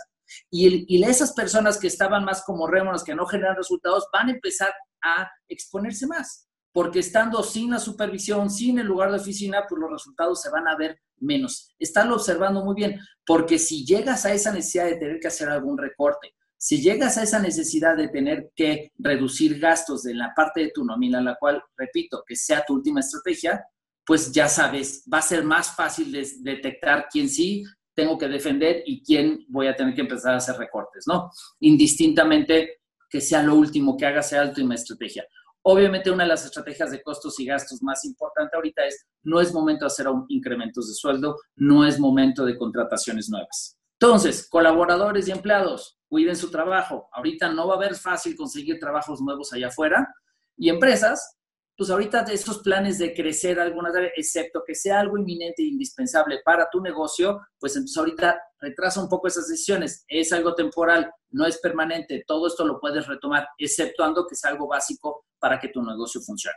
Y, 0.50 0.86
y 0.96 1.04
esas 1.04 1.34
personas 1.34 1.76
que 1.76 1.88
estaban 1.88 2.24
más 2.24 2.42
como 2.42 2.66
rémonos, 2.68 3.04
que 3.04 3.14
no 3.14 3.26
generan 3.26 3.56
resultados, 3.56 4.08
van 4.10 4.28
a 4.28 4.32
empezar 4.32 4.72
a 5.02 5.30
exponerse 5.46 6.06
más 6.06 6.48
porque 6.74 6.98
estando 6.98 7.40
sin 7.44 7.70
la 7.70 7.78
supervisión, 7.78 8.50
sin 8.50 8.80
el 8.80 8.88
lugar 8.88 9.12
de 9.12 9.18
oficina, 9.18 9.64
pues 9.68 9.80
los 9.80 9.92
resultados 9.92 10.42
se 10.42 10.50
van 10.50 10.66
a 10.66 10.76
ver 10.76 10.98
menos. 11.20 11.72
Están 11.78 12.10
observando 12.10 12.64
muy 12.64 12.74
bien, 12.74 12.98
porque 13.24 13.60
si 13.60 13.86
llegas 13.86 14.26
a 14.26 14.34
esa 14.34 14.52
necesidad 14.52 14.86
de 14.86 14.96
tener 14.96 15.20
que 15.20 15.28
hacer 15.28 15.48
algún 15.48 15.78
recorte, 15.78 16.34
si 16.56 16.82
llegas 16.82 17.16
a 17.16 17.22
esa 17.22 17.38
necesidad 17.38 17.96
de 17.96 18.08
tener 18.08 18.50
que 18.56 18.90
reducir 18.98 19.60
gastos 19.60 20.04
en 20.06 20.18
la 20.18 20.32
parte 20.34 20.62
de 20.62 20.72
tu 20.74 20.84
nómina, 20.84 21.20
la 21.20 21.36
cual, 21.36 21.62
repito, 21.76 22.24
que 22.26 22.34
sea 22.34 22.64
tu 22.66 22.74
última 22.74 22.98
estrategia, 22.98 23.64
pues 24.04 24.32
ya 24.32 24.48
sabes, 24.48 25.04
va 25.12 25.18
a 25.18 25.22
ser 25.22 25.44
más 25.44 25.76
fácil 25.76 26.10
de 26.10 26.28
detectar 26.40 27.06
quién 27.08 27.28
sí 27.28 27.62
tengo 27.94 28.18
que 28.18 28.26
defender 28.26 28.82
y 28.84 29.00
quién 29.00 29.44
voy 29.46 29.68
a 29.68 29.76
tener 29.76 29.94
que 29.94 30.00
empezar 30.00 30.34
a 30.34 30.38
hacer 30.38 30.56
recortes, 30.56 31.04
¿no? 31.06 31.30
Indistintamente 31.60 32.80
que 33.08 33.20
sea 33.20 33.44
lo 33.44 33.54
último 33.54 33.96
que 33.96 34.06
haga, 34.06 34.24
sea 34.24 34.42
la 34.42 34.48
última 34.48 34.74
estrategia. 34.74 35.24
Obviamente 35.66 36.10
una 36.10 36.24
de 36.24 36.28
las 36.28 36.44
estrategias 36.44 36.90
de 36.90 37.02
costos 37.02 37.40
y 37.40 37.46
gastos 37.46 37.82
más 37.82 38.04
importante 38.04 38.54
ahorita 38.54 38.84
es, 38.84 39.06
no 39.22 39.40
es 39.40 39.52
momento 39.54 39.86
de 39.86 39.86
hacer 39.86 40.06
incrementos 40.28 40.88
de 40.88 40.94
sueldo, 40.94 41.36
no 41.56 41.86
es 41.86 41.98
momento 41.98 42.44
de 42.44 42.58
contrataciones 42.58 43.30
nuevas. 43.30 43.78
Entonces, 43.98 44.46
colaboradores 44.50 45.26
y 45.26 45.30
empleados, 45.30 45.98
cuiden 46.06 46.36
su 46.36 46.50
trabajo. 46.50 47.08
Ahorita 47.12 47.50
no 47.50 47.66
va 47.66 47.74
a 47.74 47.76
haber 47.78 47.94
fácil 47.94 48.36
conseguir 48.36 48.78
trabajos 48.78 49.22
nuevos 49.22 49.54
allá 49.54 49.68
afuera. 49.68 50.14
Y 50.56 50.68
empresas, 50.68 51.38
pues 51.76 51.90
ahorita 51.90 52.20
estos 52.32 52.58
planes 52.60 52.98
de 52.98 53.14
crecer 53.14 53.58
algunas 53.58 53.94
áreas, 53.96 54.12
excepto 54.16 54.62
que 54.64 54.74
sea 54.74 55.00
algo 55.00 55.18
inminente 55.18 55.62
e 55.62 55.66
indispensable 55.66 56.40
para 56.44 56.68
tu 56.70 56.80
negocio, 56.80 57.40
pues 57.58 57.74
entonces 57.74 57.96
ahorita 57.96 58.40
retrasa 58.60 59.02
un 59.02 59.08
poco 59.08 59.26
esas 59.26 59.48
decisiones. 59.48 60.04
Es 60.06 60.32
algo 60.32 60.54
temporal, 60.54 61.10
no 61.30 61.46
es 61.46 61.58
permanente. 61.58 62.24
Todo 62.26 62.46
esto 62.46 62.64
lo 62.64 62.78
puedes 62.78 63.06
retomar, 63.06 63.48
exceptuando 63.58 64.26
que 64.26 64.34
es 64.34 64.44
algo 64.44 64.68
básico 64.68 65.26
para 65.38 65.58
que 65.58 65.68
tu 65.68 65.82
negocio 65.82 66.20
funcione. 66.20 66.56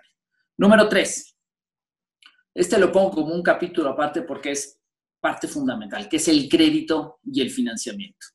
Número 0.58 0.88
tres. 0.88 1.36
Este 2.54 2.78
lo 2.78 2.92
pongo 2.92 3.12
como 3.12 3.34
un 3.34 3.44
capítulo 3.44 3.90
aparte 3.90 4.22
porque 4.22 4.52
es 4.52 4.80
parte 5.20 5.48
fundamental, 5.48 6.08
que 6.08 6.18
es 6.18 6.28
el 6.28 6.48
crédito 6.48 7.20
y 7.24 7.42
el 7.42 7.50
financiamiento. 7.50 8.28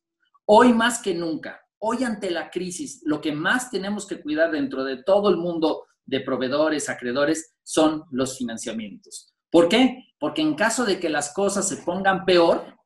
Hoy 0.46 0.72
más 0.72 1.00
que 1.00 1.14
nunca, 1.14 1.60
hoy 1.78 2.02
ante 2.02 2.30
la 2.30 2.50
crisis, 2.50 3.02
lo 3.04 3.20
que 3.20 3.32
más 3.32 3.70
tenemos 3.70 4.06
que 4.06 4.20
cuidar 4.20 4.50
dentro 4.50 4.84
de 4.84 5.02
todo 5.02 5.28
el 5.30 5.36
mundo 5.36 5.86
de 6.06 6.20
proveedores, 6.20 6.88
acreedores, 6.88 7.54
son 7.62 8.04
los 8.10 8.38
financiamientos. 8.38 9.32
¿Por 9.50 9.68
qué? 9.68 10.14
Porque 10.18 10.42
en 10.42 10.54
caso 10.54 10.84
de 10.84 10.98
que 10.98 11.08
las 11.08 11.32
cosas 11.34 11.68
se 11.68 11.78
pongan 11.78 12.24
peor, 12.24 12.78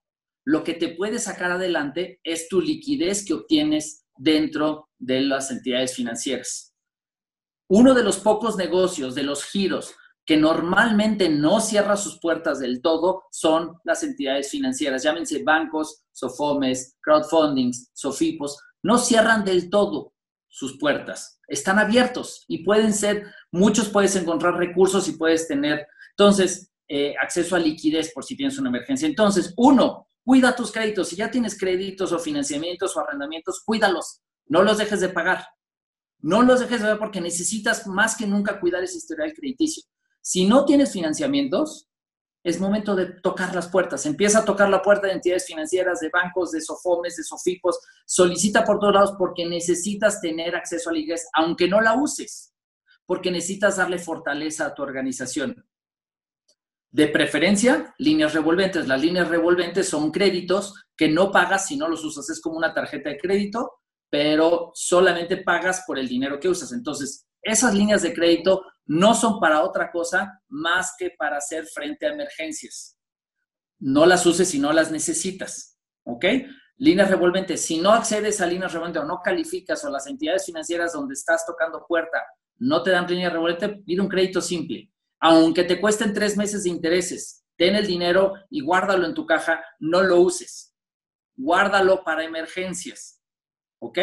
lo 0.45 0.65
que 0.65 0.75
te 0.75 0.89
puede 0.89 1.19
sacar 1.19 1.53
adelante 1.53 2.21
es 2.23 2.49
tu 2.49 2.61
liquidez 2.61 3.25
que 3.25 3.35
obtienes 3.35 4.05
dentro 4.17 4.89
de 4.99 5.21
las 5.21 5.51
entidades 5.51 5.95
financieras. 5.95 6.75
Uno 7.69 7.95
de 7.95 8.05
los 8.05 8.19
pocos 8.19 8.57
negocios, 8.57 9.15
de 9.15 9.25
los 9.25 9.45
giros, 9.45 9.95
que 10.25 10.37
normalmente 10.37 11.29
no 11.29 11.61
cierra 11.61 11.97
sus 11.97 12.19
puertas 12.21 12.59
del 12.59 12.83
todo 12.83 13.25
son 13.31 13.79
las 13.85 14.03
entidades 14.03 14.51
financieras, 14.51 15.05
llámense 15.05 15.43
bancos, 15.45 16.03
sofomes, 16.13 16.97
crowdfundings, 17.01 17.91
sofipos, 17.93 18.59
no 18.83 18.99
cierran 18.99 19.45
del 19.45 19.71
todo 19.71 20.13
sus 20.57 20.79
puertas, 20.79 21.39
están 21.49 21.79
abiertos 21.79 22.47
y 22.49 22.65
pueden 22.65 22.95
ser, 22.95 23.27
muchos 23.53 23.91
puedes 23.91 24.17
encontrar 24.17 24.55
recursos 24.55 25.07
y 25.07 25.13
puedes 25.13 25.47
tener, 25.47 25.87
entonces, 26.13 26.73
eh, 26.89 27.15
acceso 27.21 27.57
a 27.57 27.59
liquidez 27.59 28.11
por 28.15 28.25
si 28.25 28.39
tienes 28.39 28.59
una 28.59 28.71
emergencia. 28.71 29.07
Entonces, 29.07 29.53
uno, 29.59 30.09
cuida 30.25 30.57
tus 30.57 30.73
créditos. 30.73 31.11
Si 31.11 31.17
ya 31.17 31.31
tienes 31.31 31.59
créditos 31.59 32.11
o 32.11 32.19
financiamientos 32.19 32.97
o 32.97 33.01
arrendamientos, 33.01 33.61
cuídalos, 33.67 34.23
no 34.47 34.63
los 34.63 34.79
dejes 34.79 35.01
de 35.01 35.11
pagar. 35.11 35.45
No 36.21 36.41
los 36.41 36.61
dejes 36.61 36.79
de 36.79 36.85
pagar 36.85 36.99
porque 37.01 37.21
necesitas 37.21 37.87
más 37.87 38.17
que 38.17 38.27
nunca 38.27 38.59
cuidar 38.59 38.83
ese 38.83 38.97
historial 38.97 39.35
crediticio. 39.35 39.83
Si 40.23 40.47
no 40.47 40.65
tienes 40.65 40.91
financiamientos, 40.91 41.87
es 42.47 42.61
momento 42.61 42.95
de 42.95 43.07
tocar 43.07 43.53
las 43.57 43.67
puertas. 43.67 44.07
Empieza 44.07 44.39
a 44.39 44.45
tocar 44.45 44.71
la 44.71 44.81
puerta 44.81 45.09
de 45.09 45.15
entidades 45.15 45.47
financieras, 45.47 45.99
de 45.99 46.11
bancos, 46.11 46.53
de 46.53 46.61
sofomes, 46.61 47.17
de 47.17 47.25
sofipos. 47.25 47.81
Solicita 48.07 48.65
por 48.65 48.79
todos 48.79 48.95
lados 48.95 49.15
porque 49.19 49.45
necesitas 49.47 50.21
tener 50.21 50.55
acceso 50.55 50.91
a 50.91 50.93
la 50.93 51.01
iglesia, 51.01 51.29
aunque 51.35 51.67
no 51.67 51.81
la 51.81 51.95
uses, 51.95 52.55
porque 53.05 53.33
necesitas 53.33 53.79
darle 53.79 53.99
fortaleza 53.99 54.67
a 54.67 54.75
tu 54.77 54.85
organización. 54.85 55.67
De 56.93 57.09
preferencia, 57.09 57.93
líneas 57.99 58.33
revolventes. 58.33 58.87
Las 58.87 59.01
líneas 59.01 59.27
revolventes 59.27 59.89
son 59.89 60.13
créditos 60.13 60.87
que 60.97 61.09
no 61.09 61.33
pagas 61.33 61.67
si 61.67 61.77
no 61.77 61.89
los 61.89 62.05
usas. 62.05 62.31
Es 62.31 62.41
como 62.41 62.59
una 62.59 62.73
tarjeta 62.73 63.11
de 63.11 63.19
crédito, 63.19 63.73
pero 64.09 64.71
solamente 64.73 65.39
pagas 65.39 65.83
por 65.85 65.99
el 65.99 66.07
dinero 66.07 66.39
que 66.39 66.49
usas. 66.49 66.71
Entonces, 66.71 67.26
esas 67.47 67.75
líneas 67.75 68.03
de 68.03 68.15
crédito 68.15 68.65
no 68.87 69.15
son 69.15 69.41
para 69.41 69.63
otra 69.63 69.91
cosa 69.91 70.41
más 70.49 70.95
que 70.99 71.11
para 71.11 71.39
hacer 71.39 71.67
frente 71.67 72.07
a 72.07 72.13
emergencias. 72.13 72.97
No 73.79 74.07
las 74.07 74.25
uses 74.27 74.49
si 74.49 74.59
no 74.59 74.73
las 74.73 74.91
necesitas, 74.91 75.79
¿ok? 76.05 76.25
Líneas 76.79 77.11
revolventes, 77.11 77.63
si 77.65 77.81
no 77.81 77.93
accedes 77.93 78.41
a 78.41 78.47
líneas 78.47 78.73
revolventes 78.73 79.03
o 79.03 79.07
no 79.07 79.21
calificas 79.23 79.85
o 79.85 79.91
las 79.91 80.07
entidades 80.07 80.45
financieras 80.45 80.93
donde 80.93 81.15
estás 81.15 81.45
tocando 81.47 81.85
puerta 81.87 82.23
no 82.59 82.83
te 82.83 82.91
dan 82.91 83.07
línea 83.07 83.31
revolvente, 83.31 83.69
pide 83.69 84.01
un 84.01 84.09
crédito 84.09 84.41
simple. 84.41 84.91
Aunque 85.21 85.65
te 85.65 85.81
cuesten 85.81 86.13
tres 86.13 86.37
meses 86.37 86.65
de 86.65 86.71
intereses, 86.71 87.45
ten 87.57 87.75
el 87.75 87.87
dinero 87.87 88.35
y 88.51 88.61
guárdalo 88.61 89.07
en 89.07 89.15
tu 89.15 89.27
caja, 89.27 89.65
no 89.79 90.03
lo 90.03 90.21
uses. 90.21 90.75
Guárdalo 91.37 92.03
para 92.03 92.25
emergencias, 92.25 93.21
¿ok? 93.79 93.99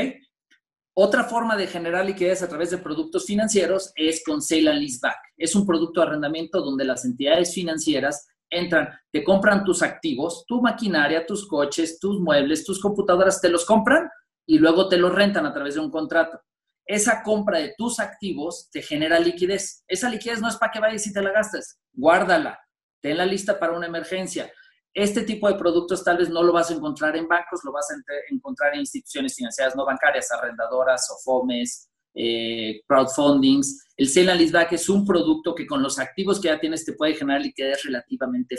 Otra 0.96 1.24
forma 1.24 1.58
de 1.58 1.66
generar 1.66 2.06
liquidez 2.06 2.44
a 2.44 2.48
través 2.48 2.70
de 2.70 2.78
productos 2.78 3.26
financieros 3.26 3.92
es 3.96 4.24
con 4.24 4.44
sale 4.44 4.70
and 4.70 4.80
leaseback. 4.80 5.18
Es 5.36 5.56
un 5.56 5.66
producto 5.66 6.02
de 6.02 6.08
arrendamiento 6.08 6.62
donde 6.62 6.86
las 6.86 7.04
entidades 7.04 7.52
financieras 7.54 8.28
entran, 8.48 8.90
te 9.12 9.24
compran 9.24 9.64
tus 9.64 9.82
activos, 9.82 10.46
tu 10.48 10.62
maquinaria, 10.62 11.26
tus 11.26 11.48
coches, 11.48 12.00
tus 12.00 12.20
muebles, 12.20 12.64
tus 12.64 12.80
computadoras, 12.80 13.42
te 13.42 13.50
los 13.50 13.66
compran 13.66 14.08
y 14.46 14.60
luego 14.60 14.88
te 14.88 14.98
los 14.98 15.12
rentan 15.12 15.48
a 15.48 15.54
través 15.54 15.74
de 15.74 15.80
un 15.82 15.90
contrato. 15.90 16.40
Esa 16.86 17.24
compra 17.24 17.58
de 17.58 17.74
tus 17.76 18.00
activos 18.00 18.70
te 18.72 18.84
genera 18.84 19.20
liquidez. 19.20 19.84
Esa 19.88 20.10
liquidez 20.10 20.42
no 20.42 20.48
es 20.48 20.58
para 20.58 20.72
que 20.72 20.80
vayas 20.80 21.08
y 21.08 21.14
te 21.14 21.24
la 21.24 21.32
gastes. 21.32 21.80
Guárdala. 21.94 22.60
Ten 23.02 23.18
la 23.18 23.26
lista 23.26 23.58
para 23.58 23.74
una 23.74 23.88
emergencia. 23.88 24.52
Este 24.94 25.24
tipo 25.24 25.48
de 25.48 25.56
productos 25.56 26.04
tal 26.04 26.18
vez 26.18 26.30
no 26.30 26.44
lo 26.44 26.54
vas 26.54 26.70
a 26.70 26.76
encontrar 26.76 27.16
en 27.16 27.28
bancos, 27.28 27.62
lo 27.64 27.72
vas 27.72 27.90
a 27.90 27.96
encontrar 28.30 28.76
en 28.76 28.82
instituciones 28.82 29.36
financieras 29.36 29.76
no 29.76 29.86
bancarias, 29.86 30.32
arrendadoras, 30.32 31.10
o 31.12 31.18
FOMES, 31.24 31.90
eh, 32.14 32.82
crowdfundings. 32.88 33.88
El 33.98 34.08
sale 34.08 34.32
and 34.32 34.40
leaseback 34.40 34.74
es 34.74 34.90
un 34.90 35.04
producto 35.04 35.56
que 35.56 35.66
con 35.66 35.82
los 35.82 35.98
activos 35.98 36.40
que 36.40 36.50
ya 36.50 36.60
tienes 36.60 36.86
te 36.86 36.94
puede 36.94 37.16
generar 37.16 37.42
liquidez 37.42 37.84
relativamente 37.84 38.56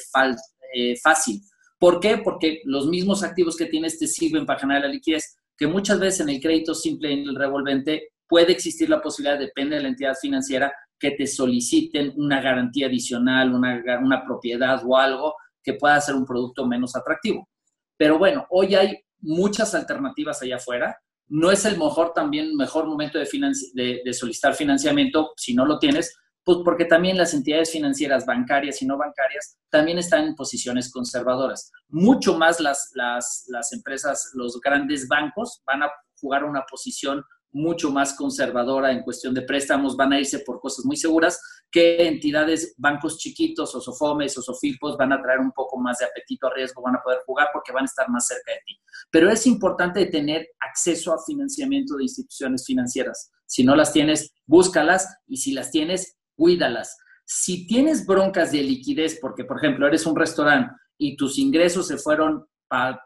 eh, 0.75 0.97
fácil. 1.01 1.41
¿Por 1.79 2.01
qué? 2.01 2.19
Porque 2.19 2.63
los 2.65 2.89
mismos 2.89 3.23
activos 3.23 3.57
que 3.57 3.67
tienes 3.67 3.99
te 3.99 4.09
sirven 4.09 4.45
para 4.45 4.59
generar 4.59 4.83
la 4.83 4.89
liquidez, 4.89 5.37
que 5.57 5.69
muchas 5.69 6.01
veces 6.01 6.21
en 6.21 6.31
el 6.31 6.41
crédito 6.41 6.75
simple, 6.75 7.13
en 7.13 7.29
el 7.29 7.37
revolvente, 7.37 8.09
puede 8.27 8.51
existir 8.51 8.91
la 8.91 9.01
posibilidad, 9.01 9.39
depende 9.39 9.77
de 9.77 9.83
la 9.83 9.89
entidad 9.89 10.15
financiera, 10.21 10.73
que 10.99 11.13
te 11.13 11.27
soliciten 11.27 12.13
una 12.17 12.41
garantía 12.41 12.87
adicional, 12.87 13.55
una 13.55 14.25
propiedad 14.25 14.83
o 14.85 14.97
algo 14.97 15.35
que 15.65 15.75
pueda 15.75 16.01
ser 16.01 16.15
un 16.15 16.27
producto 16.27 16.67
menos 16.67 16.95
atractivo. 16.95 17.49
Pero 17.97 18.19
bueno, 18.19 18.47
hoy 18.51 18.75
hay 18.75 18.99
muchas 19.21 19.75
alternativas 19.75 20.43
allá 20.43 20.57
afuera. 20.57 20.97
No 21.27 21.51
es 21.51 21.65
el 21.65 21.79
mejor 21.79 22.13
también 22.13 22.55
mejor 22.55 22.87
momento 22.87 23.19
de, 23.19 24.03
de, 24.05 24.13
solicitar 24.13 24.55
financiamiento 24.55 25.33
si 25.37 25.55
no 25.55 25.65
lo 25.65 25.79
tienes, 25.79 26.15
pues 26.45 26.59
porque 26.63 26.85
también 26.85 27.17
las 27.17 27.33
entidades 27.33 27.73
financieras 27.73 28.27
bancarias 28.27 28.83
y 28.83 28.87
no 28.87 28.99
bancarias 28.99 29.57
también 29.71 29.99
están 29.99 30.25
en 30.25 30.35
posiciones 30.35 30.93
conservadoras. 30.93 31.73
Mucho 31.89 32.37
más 32.37 32.61
las, 32.61 32.91
las, 32.95 33.47
las 33.49 33.73
empresas, 33.73 34.31
los 34.35 34.61
grandes 34.61 35.09
bancos 35.09 35.63
van 35.67 35.85
a 35.85 35.91
jugar 36.21 36.45
una 36.45 36.65
posición 36.71 37.25
mucho 37.55 37.91
más 37.91 38.15
conservadora 38.15 38.93
en 38.93 39.03
cuestión 39.03 39.33
de 39.33 39.43
préstamos, 39.43 39.97
van 39.97 40.13
a 40.13 40.19
irse 40.19 40.41
por 40.41 40.61
cosas 40.61 40.85
muy 40.85 40.97
seguras 40.97 41.41
que 41.71 42.07
entidades, 42.07 42.75
bancos 42.77 43.17
chiquitos 43.17 43.75
o 43.75 43.81
sofomes 43.81 44.37
o 44.37 44.43
sofipos 44.43 44.97
van 44.97 45.13
a 45.13 45.23
traer 45.23 45.39
un 45.39 45.53
poco 45.53 45.79
más 45.79 45.99
de 45.99 46.05
apetito 46.05 46.49
a 46.49 46.55
riesgo, 46.55 46.83
van 46.83 46.97
a 46.97 47.03
poder 47.03 47.21
jugar 47.25 47.49
porque 47.53 47.73
van 47.73 47.85
a 47.85 47.87
estar 47.87 48.09
más 48.11 48.27
cerca 48.27 48.53
de 48.53 48.59
ti. 48.67 48.79
Pero 49.11 49.31
es 49.31 49.47
importante 49.47 50.07
tener 50.07 50.49
acceso 50.61 51.13
a 51.13 51.25
financiamiento 51.25 51.97
de 51.97 52.05
instituciones 52.05 52.67
financieras. 52.67 53.31
Si 53.47 53.65
no 53.65 53.77
las 53.77 53.93
tienes, 53.93 54.35
búscalas 54.47 55.17
y 55.27 55.37
si 55.37 55.53
las 55.53 55.71
tienes, 55.71 56.17
cuídalas. 56.37 56.97
Si 57.25 57.67
tienes 57.67 58.05
broncas 58.05 58.53
de 58.53 58.63
liquidez, 58.63 59.19
porque 59.21 59.45
por 59.45 59.59
ejemplo 59.59 59.87
eres 59.87 60.07
un 60.07 60.17
restaurante 60.17 60.75
y 60.99 61.17
tus 61.17 61.39
ingresos 61.39 61.87
se 61.87 61.99
fueron 61.99 62.47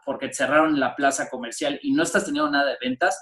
porque 0.05 0.33
cerraron 0.33 0.79
la 0.79 0.95
plaza 0.95 1.29
comercial 1.29 1.79
y 1.83 1.91
no 1.93 2.03
estás 2.03 2.25
teniendo 2.25 2.49
nada 2.49 2.71
de 2.71 2.77
ventas, 2.81 3.19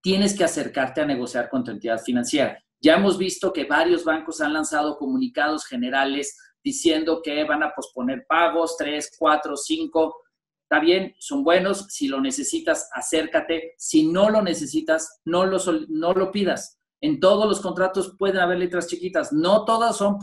tienes 0.00 0.36
que 0.36 0.44
acercarte 0.44 1.00
a 1.00 1.06
negociar 1.06 1.48
con 1.48 1.64
tu 1.64 1.70
entidad 1.70 2.00
financiera. 2.00 2.62
Ya 2.80 2.96
hemos 2.96 3.18
visto 3.18 3.52
que 3.52 3.64
varios 3.64 4.04
bancos 4.04 4.40
han 4.40 4.52
lanzado 4.52 4.96
comunicados 4.96 5.64
generales 5.64 6.36
diciendo 6.62 7.20
que 7.22 7.44
van 7.44 7.62
a 7.62 7.72
posponer 7.74 8.26
pagos, 8.28 8.76
tres, 8.76 9.14
cuatro, 9.18 9.56
cinco. 9.56 10.16
Está 10.62 10.80
bien, 10.80 11.14
son 11.18 11.44
buenos. 11.44 11.86
Si 11.88 12.08
lo 12.08 12.20
necesitas, 12.20 12.88
acércate. 12.92 13.74
Si 13.78 14.06
no 14.06 14.30
lo 14.30 14.42
necesitas, 14.42 15.20
no 15.24 15.46
lo, 15.46 15.58
no 15.88 16.12
lo 16.12 16.30
pidas. 16.30 16.78
En 17.00 17.20
todos 17.20 17.46
los 17.46 17.60
contratos 17.60 18.16
pueden 18.18 18.38
haber 18.38 18.58
letras 18.58 18.88
chiquitas. 18.88 19.32
No 19.32 19.64
todas 19.64 19.96
son 19.96 20.18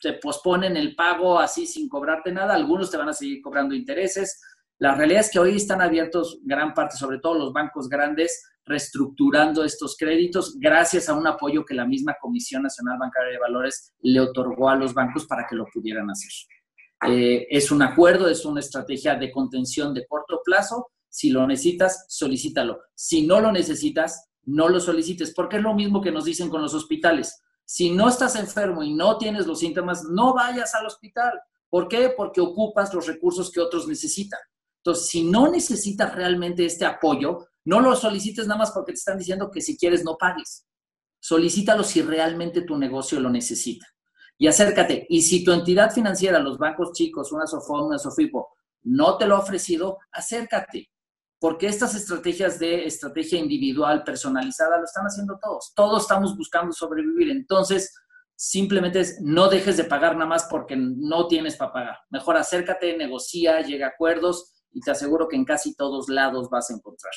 se 0.00 0.12
posponen 0.14 0.76
el 0.76 0.94
pago 0.94 1.38
así 1.38 1.66
sin 1.66 1.88
cobrarte 1.88 2.32
nada. 2.32 2.54
Algunos 2.54 2.90
te 2.90 2.96
van 2.96 3.08
a 3.08 3.14
seguir 3.14 3.42
cobrando 3.42 3.74
intereses. 3.74 4.40
La 4.78 4.94
realidad 4.94 5.20
es 5.20 5.30
que 5.30 5.40
hoy 5.40 5.56
están 5.56 5.80
abiertos 5.80 6.38
gran 6.44 6.72
parte, 6.72 6.96
sobre 6.96 7.18
todo 7.18 7.34
los 7.34 7.52
bancos 7.52 7.88
grandes, 7.88 8.44
reestructurando 8.64 9.64
estos 9.64 9.96
créditos 9.96 10.56
gracias 10.58 11.08
a 11.08 11.14
un 11.14 11.26
apoyo 11.26 11.64
que 11.64 11.74
la 11.74 11.84
misma 11.84 12.16
Comisión 12.20 12.62
Nacional 12.62 12.96
Bancaria 12.98 13.32
de 13.32 13.38
Valores 13.38 13.92
le 14.00 14.20
otorgó 14.20 14.68
a 14.68 14.76
los 14.76 14.94
bancos 14.94 15.26
para 15.26 15.46
que 15.48 15.56
lo 15.56 15.66
pudieran 15.72 16.08
hacer. 16.10 16.30
Eh, 17.08 17.46
es 17.50 17.72
un 17.72 17.82
acuerdo, 17.82 18.28
es 18.28 18.44
una 18.44 18.60
estrategia 18.60 19.16
de 19.16 19.32
contención 19.32 19.92
de 19.94 20.06
corto 20.06 20.42
plazo. 20.44 20.90
Si 21.08 21.30
lo 21.30 21.46
necesitas, 21.46 22.04
solicítalo. 22.08 22.80
Si 22.94 23.26
no 23.26 23.40
lo 23.40 23.50
necesitas, 23.50 24.28
no 24.44 24.68
lo 24.68 24.78
solicites, 24.78 25.32
porque 25.34 25.56
es 25.56 25.62
lo 25.62 25.74
mismo 25.74 26.00
que 26.00 26.12
nos 26.12 26.24
dicen 26.24 26.48
con 26.48 26.62
los 26.62 26.74
hospitales. 26.74 27.42
Si 27.64 27.90
no 27.90 28.08
estás 28.08 28.36
enfermo 28.36 28.82
y 28.82 28.94
no 28.94 29.18
tienes 29.18 29.46
los 29.46 29.58
síntomas, 29.58 30.04
no 30.04 30.34
vayas 30.34 30.74
al 30.74 30.86
hospital. 30.86 31.32
¿Por 31.68 31.88
qué? 31.88 32.14
Porque 32.16 32.40
ocupas 32.40 32.94
los 32.94 33.06
recursos 33.06 33.50
que 33.50 33.60
otros 33.60 33.88
necesitan. 33.88 34.40
Entonces, 34.88 35.08
si 35.08 35.22
no 35.24 35.50
necesitas 35.50 36.14
realmente 36.14 36.64
este 36.64 36.86
apoyo, 36.86 37.46
no 37.66 37.80
lo 37.80 37.94
solicites 37.94 38.46
nada 38.46 38.60
más 38.60 38.70
porque 38.70 38.92
te 38.92 38.98
están 38.98 39.18
diciendo 39.18 39.50
que 39.50 39.60
si 39.60 39.76
quieres 39.76 40.02
no 40.02 40.16
pagues. 40.16 40.66
Solicítalo 41.20 41.84
si 41.84 42.00
realmente 42.00 42.62
tu 42.62 42.78
negocio 42.78 43.20
lo 43.20 43.28
necesita. 43.28 43.86
Y 44.38 44.46
acércate. 44.46 45.06
Y 45.10 45.20
si 45.20 45.44
tu 45.44 45.52
entidad 45.52 45.92
financiera, 45.92 46.38
los 46.38 46.56
bancos 46.56 46.92
chicos, 46.94 47.32
una 47.32 47.46
Sofón, 47.46 47.84
una 47.84 47.98
Sofipo, 47.98 48.48
no 48.84 49.18
te 49.18 49.26
lo 49.26 49.36
ha 49.36 49.40
ofrecido, 49.40 49.98
acércate 50.10 50.88
porque 51.38 51.66
estas 51.66 51.94
estrategias 51.94 52.58
de 52.58 52.86
estrategia 52.86 53.38
individual, 53.38 54.02
personalizada, 54.04 54.78
lo 54.78 54.84
están 54.84 55.04
haciendo 55.04 55.38
todos. 55.38 55.72
Todos 55.74 56.02
estamos 56.02 56.34
buscando 56.34 56.72
sobrevivir. 56.72 57.30
Entonces, 57.30 57.94
simplemente 58.34 59.00
es, 59.00 59.20
no 59.20 59.48
dejes 59.48 59.76
de 59.76 59.84
pagar 59.84 60.14
nada 60.14 60.26
más 60.26 60.48
porque 60.50 60.76
no 60.76 61.28
tienes 61.28 61.56
para 61.56 61.72
pagar. 61.72 61.98
Mejor 62.08 62.38
acércate, 62.38 62.96
negocia, 62.96 63.60
llega 63.60 63.86
a 63.86 63.90
acuerdos 63.90 64.54
y 64.72 64.80
te 64.80 64.90
aseguro 64.90 65.28
que 65.28 65.36
en 65.36 65.44
casi 65.44 65.74
todos 65.74 66.08
lados 66.08 66.48
vas 66.50 66.70
a 66.70 66.74
encontrar. 66.74 67.12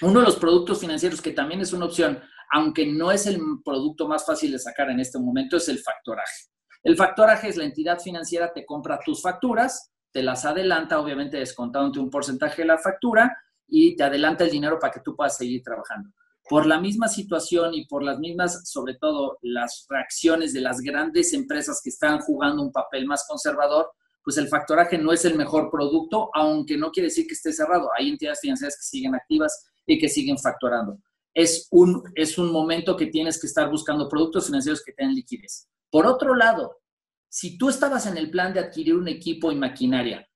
Uno 0.00 0.20
de 0.20 0.26
los 0.26 0.36
productos 0.36 0.80
financieros 0.80 1.20
que 1.20 1.32
también 1.32 1.60
es 1.60 1.72
una 1.72 1.86
opción, 1.86 2.20
aunque 2.52 2.86
no 2.86 3.12
es 3.12 3.26
el 3.26 3.40
producto 3.64 4.08
más 4.08 4.26
fácil 4.26 4.52
de 4.52 4.58
sacar 4.58 4.90
en 4.90 5.00
este 5.00 5.18
momento, 5.18 5.56
es 5.56 5.68
el 5.68 5.78
factoraje. 5.78 6.48
El 6.82 6.96
factoraje 6.96 7.48
es 7.48 7.56
la 7.56 7.64
entidad 7.64 8.00
financiera 8.00 8.52
te 8.52 8.66
compra 8.66 8.98
tus 9.04 9.22
facturas 9.22 9.92
te 10.12 10.22
las 10.22 10.44
adelanta, 10.44 11.00
obviamente 11.00 11.38
descontándote 11.38 11.98
un 11.98 12.10
porcentaje 12.10 12.62
de 12.62 12.68
la 12.68 12.78
factura 12.78 13.36
y 13.66 13.96
te 13.96 14.04
adelanta 14.04 14.44
el 14.44 14.50
dinero 14.50 14.78
para 14.78 14.92
que 14.92 15.00
tú 15.00 15.16
puedas 15.16 15.36
seguir 15.36 15.62
trabajando. 15.62 16.10
Por 16.48 16.66
la 16.66 16.78
misma 16.78 17.08
situación 17.08 17.72
y 17.72 17.86
por 17.86 18.02
las 18.02 18.18
mismas, 18.18 18.68
sobre 18.68 18.94
todo, 18.94 19.38
las 19.40 19.86
reacciones 19.88 20.52
de 20.52 20.60
las 20.60 20.80
grandes 20.80 21.32
empresas 21.32 21.80
que 21.82 21.90
están 21.90 22.20
jugando 22.20 22.62
un 22.62 22.72
papel 22.72 23.06
más 23.06 23.24
conservador, 23.26 23.90
pues 24.24 24.36
el 24.36 24.48
factoraje 24.48 24.98
no 24.98 25.12
es 25.12 25.24
el 25.24 25.36
mejor 25.36 25.70
producto, 25.70 26.30
aunque 26.34 26.76
no 26.76 26.90
quiere 26.90 27.08
decir 27.08 27.26
que 27.26 27.34
esté 27.34 27.52
cerrado. 27.52 27.90
Hay 27.96 28.08
entidades 28.08 28.40
financieras 28.40 28.76
que 28.76 28.84
siguen 28.84 29.14
activas 29.14 29.66
y 29.86 29.98
que 29.98 30.08
siguen 30.08 30.38
factorando. 30.38 30.98
Es 31.34 31.66
un, 31.70 32.02
es 32.14 32.38
un 32.38 32.52
momento 32.52 32.96
que 32.96 33.06
tienes 33.06 33.40
que 33.40 33.46
estar 33.46 33.70
buscando 33.70 34.08
productos 34.08 34.46
financieros 34.46 34.82
que 34.84 34.92
tengan 34.92 35.14
liquidez. 35.14 35.68
Por 35.90 36.06
otro 36.06 36.34
lado, 36.34 36.82
si 37.28 37.56
tú 37.56 37.68
estabas 37.68 38.06
en 38.06 38.16
el 38.16 38.30
plan 38.30 38.52
de 38.52 38.60
adquirir 38.60 38.94
un 38.94 39.08
equipo 39.08 39.50
y 39.50 39.56
maquinaria, 39.56 40.28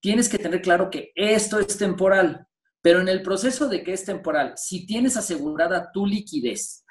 tienes 0.00 0.28
que 0.28 0.38
tener 0.38 0.62
claro 0.62 0.88
que 0.90 1.10
esto 1.14 1.58
es 1.58 1.76
temporal, 1.76 2.46
pero 2.80 3.00
en 3.00 3.08
el 3.08 3.22
proceso 3.22 3.68
de 3.68 3.82
que 3.82 3.92
es 3.92 4.04
temporal, 4.04 4.54
si 4.56 4.86
tienes 4.86 5.16
asegurada 5.16 5.90
tu 5.92 6.06
liquidez, 6.06 6.84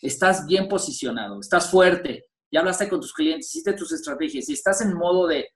estás 0.00 0.46
bien 0.46 0.68
posicionado, 0.68 1.40
estás 1.40 1.70
fuerte, 1.70 2.26
ya 2.52 2.60
hablaste 2.60 2.88
con 2.88 3.00
tus 3.00 3.12
clientes, 3.12 3.48
hiciste 3.48 3.72
tus 3.72 3.92
estrategias 3.92 4.48
y 4.48 4.52
estás 4.52 4.80
en 4.82 4.94
modo 4.94 5.26
de, 5.26 5.48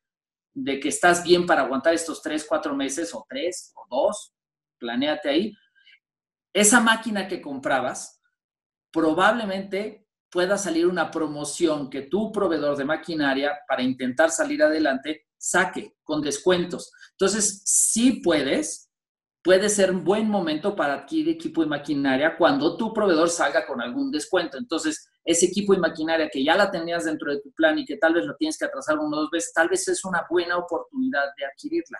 de 0.54 0.78
que 0.78 0.88
estás 0.88 1.24
bien 1.24 1.46
para 1.46 1.62
aguantar 1.62 1.92
estos 1.92 2.22
tres, 2.22 2.46
cuatro 2.48 2.74
meses 2.74 3.12
o 3.12 3.26
tres 3.28 3.72
o 3.74 3.86
dos, 3.90 4.32
planéate 4.78 5.28
ahí, 5.28 5.54
esa 6.52 6.80
máquina 6.80 7.26
que 7.26 7.42
comprabas 7.42 8.22
probablemente 8.92 10.06
pueda 10.30 10.56
salir 10.56 10.86
una 10.86 11.10
promoción 11.10 11.90
que 11.90 12.02
tu 12.02 12.30
proveedor 12.32 12.76
de 12.76 12.84
maquinaria, 12.84 13.58
para 13.68 13.82
intentar 13.82 14.30
salir 14.30 14.62
adelante, 14.62 15.26
saque 15.36 15.96
con 16.02 16.20
descuentos. 16.20 16.92
Entonces, 17.12 17.62
si 17.64 18.20
puedes, 18.20 18.83
puede 19.44 19.68
ser 19.68 19.90
un 19.90 20.02
buen 20.02 20.26
momento 20.26 20.74
para 20.74 20.94
adquirir 20.94 21.28
equipo 21.28 21.62
y 21.62 21.66
maquinaria 21.66 22.34
cuando 22.34 22.78
tu 22.78 22.94
proveedor 22.94 23.28
salga 23.28 23.66
con 23.66 23.82
algún 23.82 24.10
descuento. 24.10 24.56
Entonces, 24.56 25.06
ese 25.22 25.46
equipo 25.46 25.74
y 25.74 25.78
maquinaria 25.78 26.30
que 26.32 26.42
ya 26.42 26.56
la 26.56 26.70
tenías 26.70 27.04
dentro 27.04 27.30
de 27.30 27.42
tu 27.42 27.52
plan 27.52 27.78
y 27.78 27.84
que 27.84 27.98
tal 27.98 28.14
vez 28.14 28.24
lo 28.24 28.34
tienes 28.36 28.56
que 28.56 28.64
atrasar 28.64 28.98
uno 28.98 29.18
o 29.18 29.20
dos 29.20 29.30
veces, 29.30 29.52
tal 29.52 29.68
vez 29.68 29.86
es 29.86 30.02
una 30.06 30.24
buena 30.30 30.56
oportunidad 30.56 31.24
de 31.36 31.44
adquirirla. 31.44 31.98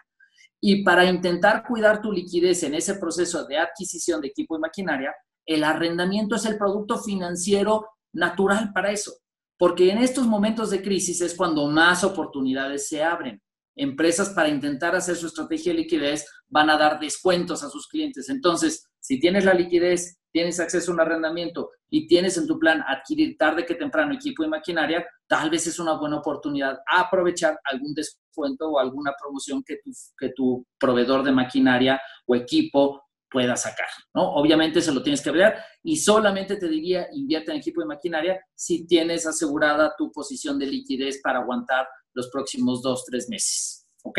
Y 0.59 0.83
para 0.83 1.05
intentar 1.05 1.67
cuidar 1.69 2.01
tu 2.01 2.11
liquidez 2.11 2.63
en 2.63 2.75
ese 2.75 2.95
proceso 2.95 3.45
de 3.45 3.59
adquisición 3.59 4.23
de 4.23 4.29
equipo 4.29 4.57
y 4.57 4.61
maquinaria, 4.61 5.15
el 5.45 5.65
arrendamiento 5.65 6.37
es 6.37 6.47
el 6.47 6.57
producto 6.57 6.97
financiero 6.97 7.87
natural 8.15 8.73
para 8.73 8.91
eso, 8.91 9.13
porque 9.59 9.91
en 9.91 9.99
estos 9.99 10.27
momentos 10.27 10.71
de 10.71 10.81
crisis 10.81 11.21
es 11.21 11.35
cuando 11.35 11.67
más 11.67 12.05
oportunidades 12.05 12.89
se 12.89 13.03
abren. 13.03 13.43
Empresas 13.77 14.31
para 14.31 14.49
intentar 14.49 14.95
hacer 14.95 15.17
su 15.17 15.27
estrategia 15.27 15.73
de 15.73 15.79
liquidez 15.79 16.27
van 16.49 16.71
a 16.71 16.77
dar 16.77 16.99
descuentos 16.99 17.63
a 17.63 17.69
sus 17.69 17.89
clientes. 17.89 18.29
Entonces, 18.29 18.89
si 19.01 19.19
tienes 19.19 19.45
la 19.45 19.55
liquidez, 19.55 20.19
tienes 20.35 20.59
acceso 20.59 20.91
a 20.91 20.95
un 20.95 21.01
arrendamiento 21.01 21.71
y 21.89 22.09
tienes 22.09 22.37
en 22.37 22.47
tu 22.47 22.59
plan 22.59 22.83
adquirir 22.89 23.37
tarde 23.39 23.65
que 23.65 23.77
temprano 23.77 24.15
equipo 24.15 24.43
y 24.43 24.49
maquinaria, 24.49 25.07
tal 25.29 25.49
vez 25.49 25.67
es 25.69 25.79
una 25.79 25.93
buena 25.93 26.17
oportunidad 26.17 26.79
aprovechar 26.91 27.57
algún 27.65 27.95
descuento 27.95 28.69
o 28.69 28.79
alguna 28.81 29.13
promoción 29.21 29.63
que 29.63 30.31
tu, 30.35 30.67
proveedor 30.79 31.23
de 31.23 31.31
maquinaria 31.31 32.01
o 32.27 32.35
equipo 32.35 33.05
pueda 33.31 33.57
sacar, 33.57 33.89
¿no? 34.15 34.35
Obviamente 34.35 34.81
se 34.81 34.93
lo 34.93 35.03
tienes 35.03 35.21
que 35.21 35.31
ver 35.31 35.55
y 35.83 35.97
solamente 35.97 36.57
te 36.57 36.69
diría 36.69 37.09
invierte 37.13 37.51
en 37.51 37.59
equipo 37.59 37.81
de 37.81 37.87
maquinaria 37.87 38.41
si 38.55 38.87
tienes 38.87 39.27
asegurada 39.27 39.95
tu 39.97 40.11
posición 40.11 40.59
de 40.59 40.67
liquidez 40.67 41.21
para 41.23 41.41
aguantar 41.41 41.87
los 42.15 42.31
próximos 42.31 42.83
dos, 42.83 43.05
tres 43.05 43.29
meses, 43.29 43.87
¿ok? 44.03 44.19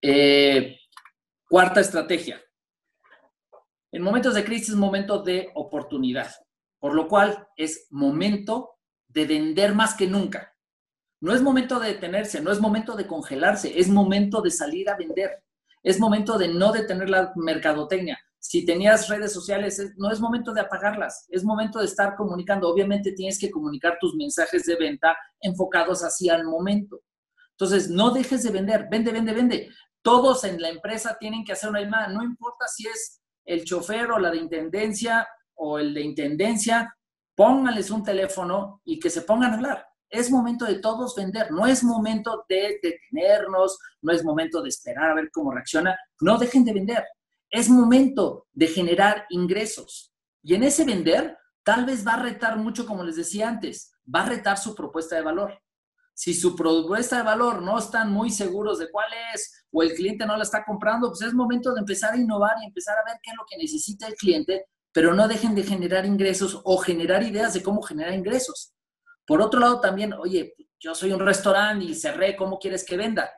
Eh, 0.00 0.78
cuarta 1.48 1.80
estrategia. 1.80 2.42
En 3.92 4.02
momentos 4.02 4.34
de 4.34 4.44
crisis 4.44 4.74
momento 4.74 5.22
de 5.22 5.50
oportunidad, 5.54 6.30
por 6.78 6.94
lo 6.94 7.08
cual 7.08 7.48
es 7.56 7.86
momento 7.90 8.78
de 9.08 9.26
vender 9.26 9.74
más 9.74 9.94
que 9.94 10.06
nunca. 10.06 10.54
No 11.20 11.34
es 11.34 11.42
momento 11.42 11.80
de 11.80 11.94
detenerse, 11.94 12.40
no 12.40 12.52
es 12.52 12.60
momento 12.60 12.94
de 12.94 13.06
congelarse, 13.06 13.78
es 13.78 13.88
momento 13.88 14.40
de 14.40 14.50
salir 14.50 14.88
a 14.88 14.96
vender. 14.96 15.42
Es 15.82 15.98
momento 15.98 16.38
de 16.38 16.48
no 16.48 16.70
detener 16.72 17.10
la 17.10 17.32
mercadotecnia. 17.34 18.18
Si 18.48 18.64
tenías 18.64 19.08
redes 19.08 19.30
sociales, 19.34 19.92
no 19.98 20.10
es 20.10 20.20
momento 20.20 20.54
de 20.54 20.62
apagarlas, 20.62 21.26
es 21.28 21.44
momento 21.44 21.80
de 21.80 21.84
estar 21.84 22.16
comunicando. 22.16 22.66
Obviamente 22.66 23.12
tienes 23.12 23.38
que 23.38 23.50
comunicar 23.50 23.98
tus 24.00 24.14
mensajes 24.14 24.64
de 24.64 24.74
venta 24.76 25.14
enfocados 25.38 26.00
hacia 26.00 26.34
el 26.34 26.44
momento. 26.44 27.02
Entonces, 27.50 27.90
no 27.90 28.10
dejes 28.10 28.42
de 28.42 28.50
vender, 28.50 28.86
vende, 28.90 29.12
vende, 29.12 29.34
vende. 29.34 29.68
Todos 30.00 30.44
en 30.44 30.62
la 30.62 30.70
empresa 30.70 31.18
tienen 31.20 31.44
que 31.44 31.52
hacer 31.52 31.68
una 31.68 31.82
llamada, 31.82 32.08
no 32.08 32.24
importa 32.24 32.66
si 32.68 32.88
es 32.88 33.20
el 33.44 33.64
chofer 33.64 34.10
o 34.12 34.18
la 34.18 34.30
de 34.30 34.38
intendencia 34.38 35.28
o 35.54 35.78
el 35.78 35.92
de 35.92 36.00
intendencia, 36.00 36.96
pónganles 37.36 37.90
un 37.90 38.02
teléfono 38.02 38.80
y 38.82 38.98
que 38.98 39.10
se 39.10 39.20
pongan 39.20 39.52
a 39.52 39.56
hablar. 39.56 39.86
Es 40.08 40.30
momento 40.30 40.64
de 40.64 40.76
todos 40.76 41.14
vender, 41.14 41.50
no 41.50 41.66
es 41.66 41.84
momento 41.84 42.46
de 42.48 42.80
detenernos, 42.82 43.78
no 44.00 44.10
es 44.10 44.24
momento 44.24 44.62
de 44.62 44.70
esperar 44.70 45.10
a 45.10 45.14
ver 45.14 45.30
cómo 45.30 45.52
reacciona, 45.52 45.94
no 46.22 46.38
dejen 46.38 46.64
de 46.64 46.72
vender. 46.72 47.04
Es 47.50 47.68
momento 47.68 48.46
de 48.52 48.66
generar 48.68 49.26
ingresos. 49.30 50.12
Y 50.42 50.54
en 50.54 50.64
ese 50.64 50.84
vender, 50.84 51.36
tal 51.62 51.84
vez 51.84 52.06
va 52.06 52.14
a 52.14 52.22
retar 52.22 52.58
mucho, 52.58 52.86
como 52.86 53.04
les 53.04 53.16
decía 53.16 53.48
antes, 53.48 53.92
va 54.12 54.22
a 54.22 54.28
retar 54.28 54.58
su 54.58 54.74
propuesta 54.74 55.16
de 55.16 55.22
valor. 55.22 55.60
Si 56.14 56.34
su 56.34 56.56
propuesta 56.56 57.18
de 57.18 57.22
valor 57.22 57.62
no 57.62 57.78
están 57.78 58.12
muy 58.12 58.30
seguros 58.30 58.78
de 58.78 58.90
cuál 58.90 59.08
es 59.34 59.66
o 59.70 59.82
el 59.82 59.94
cliente 59.94 60.26
no 60.26 60.36
la 60.36 60.42
está 60.42 60.64
comprando, 60.64 61.08
pues 61.08 61.22
es 61.22 61.32
momento 61.32 61.72
de 61.72 61.80
empezar 61.80 62.14
a 62.14 62.16
innovar 62.16 62.56
y 62.60 62.66
empezar 62.66 62.96
a 62.98 63.04
ver 63.04 63.20
qué 63.22 63.30
es 63.30 63.36
lo 63.36 63.44
que 63.48 63.56
necesita 63.56 64.06
el 64.06 64.14
cliente, 64.14 64.66
pero 64.92 65.14
no 65.14 65.28
dejen 65.28 65.54
de 65.54 65.62
generar 65.62 66.04
ingresos 66.06 66.60
o 66.64 66.78
generar 66.78 67.22
ideas 67.22 67.54
de 67.54 67.62
cómo 67.62 67.82
generar 67.82 68.14
ingresos. 68.14 68.72
Por 69.26 69.40
otro 69.40 69.60
lado, 69.60 69.80
también, 69.80 70.12
oye, 70.14 70.54
yo 70.80 70.94
soy 70.94 71.12
un 71.12 71.20
restaurante 71.20 71.84
y 71.84 71.94
cerré, 71.94 72.34
¿cómo 72.34 72.58
quieres 72.58 72.84
que 72.84 72.96
venda? 72.96 73.30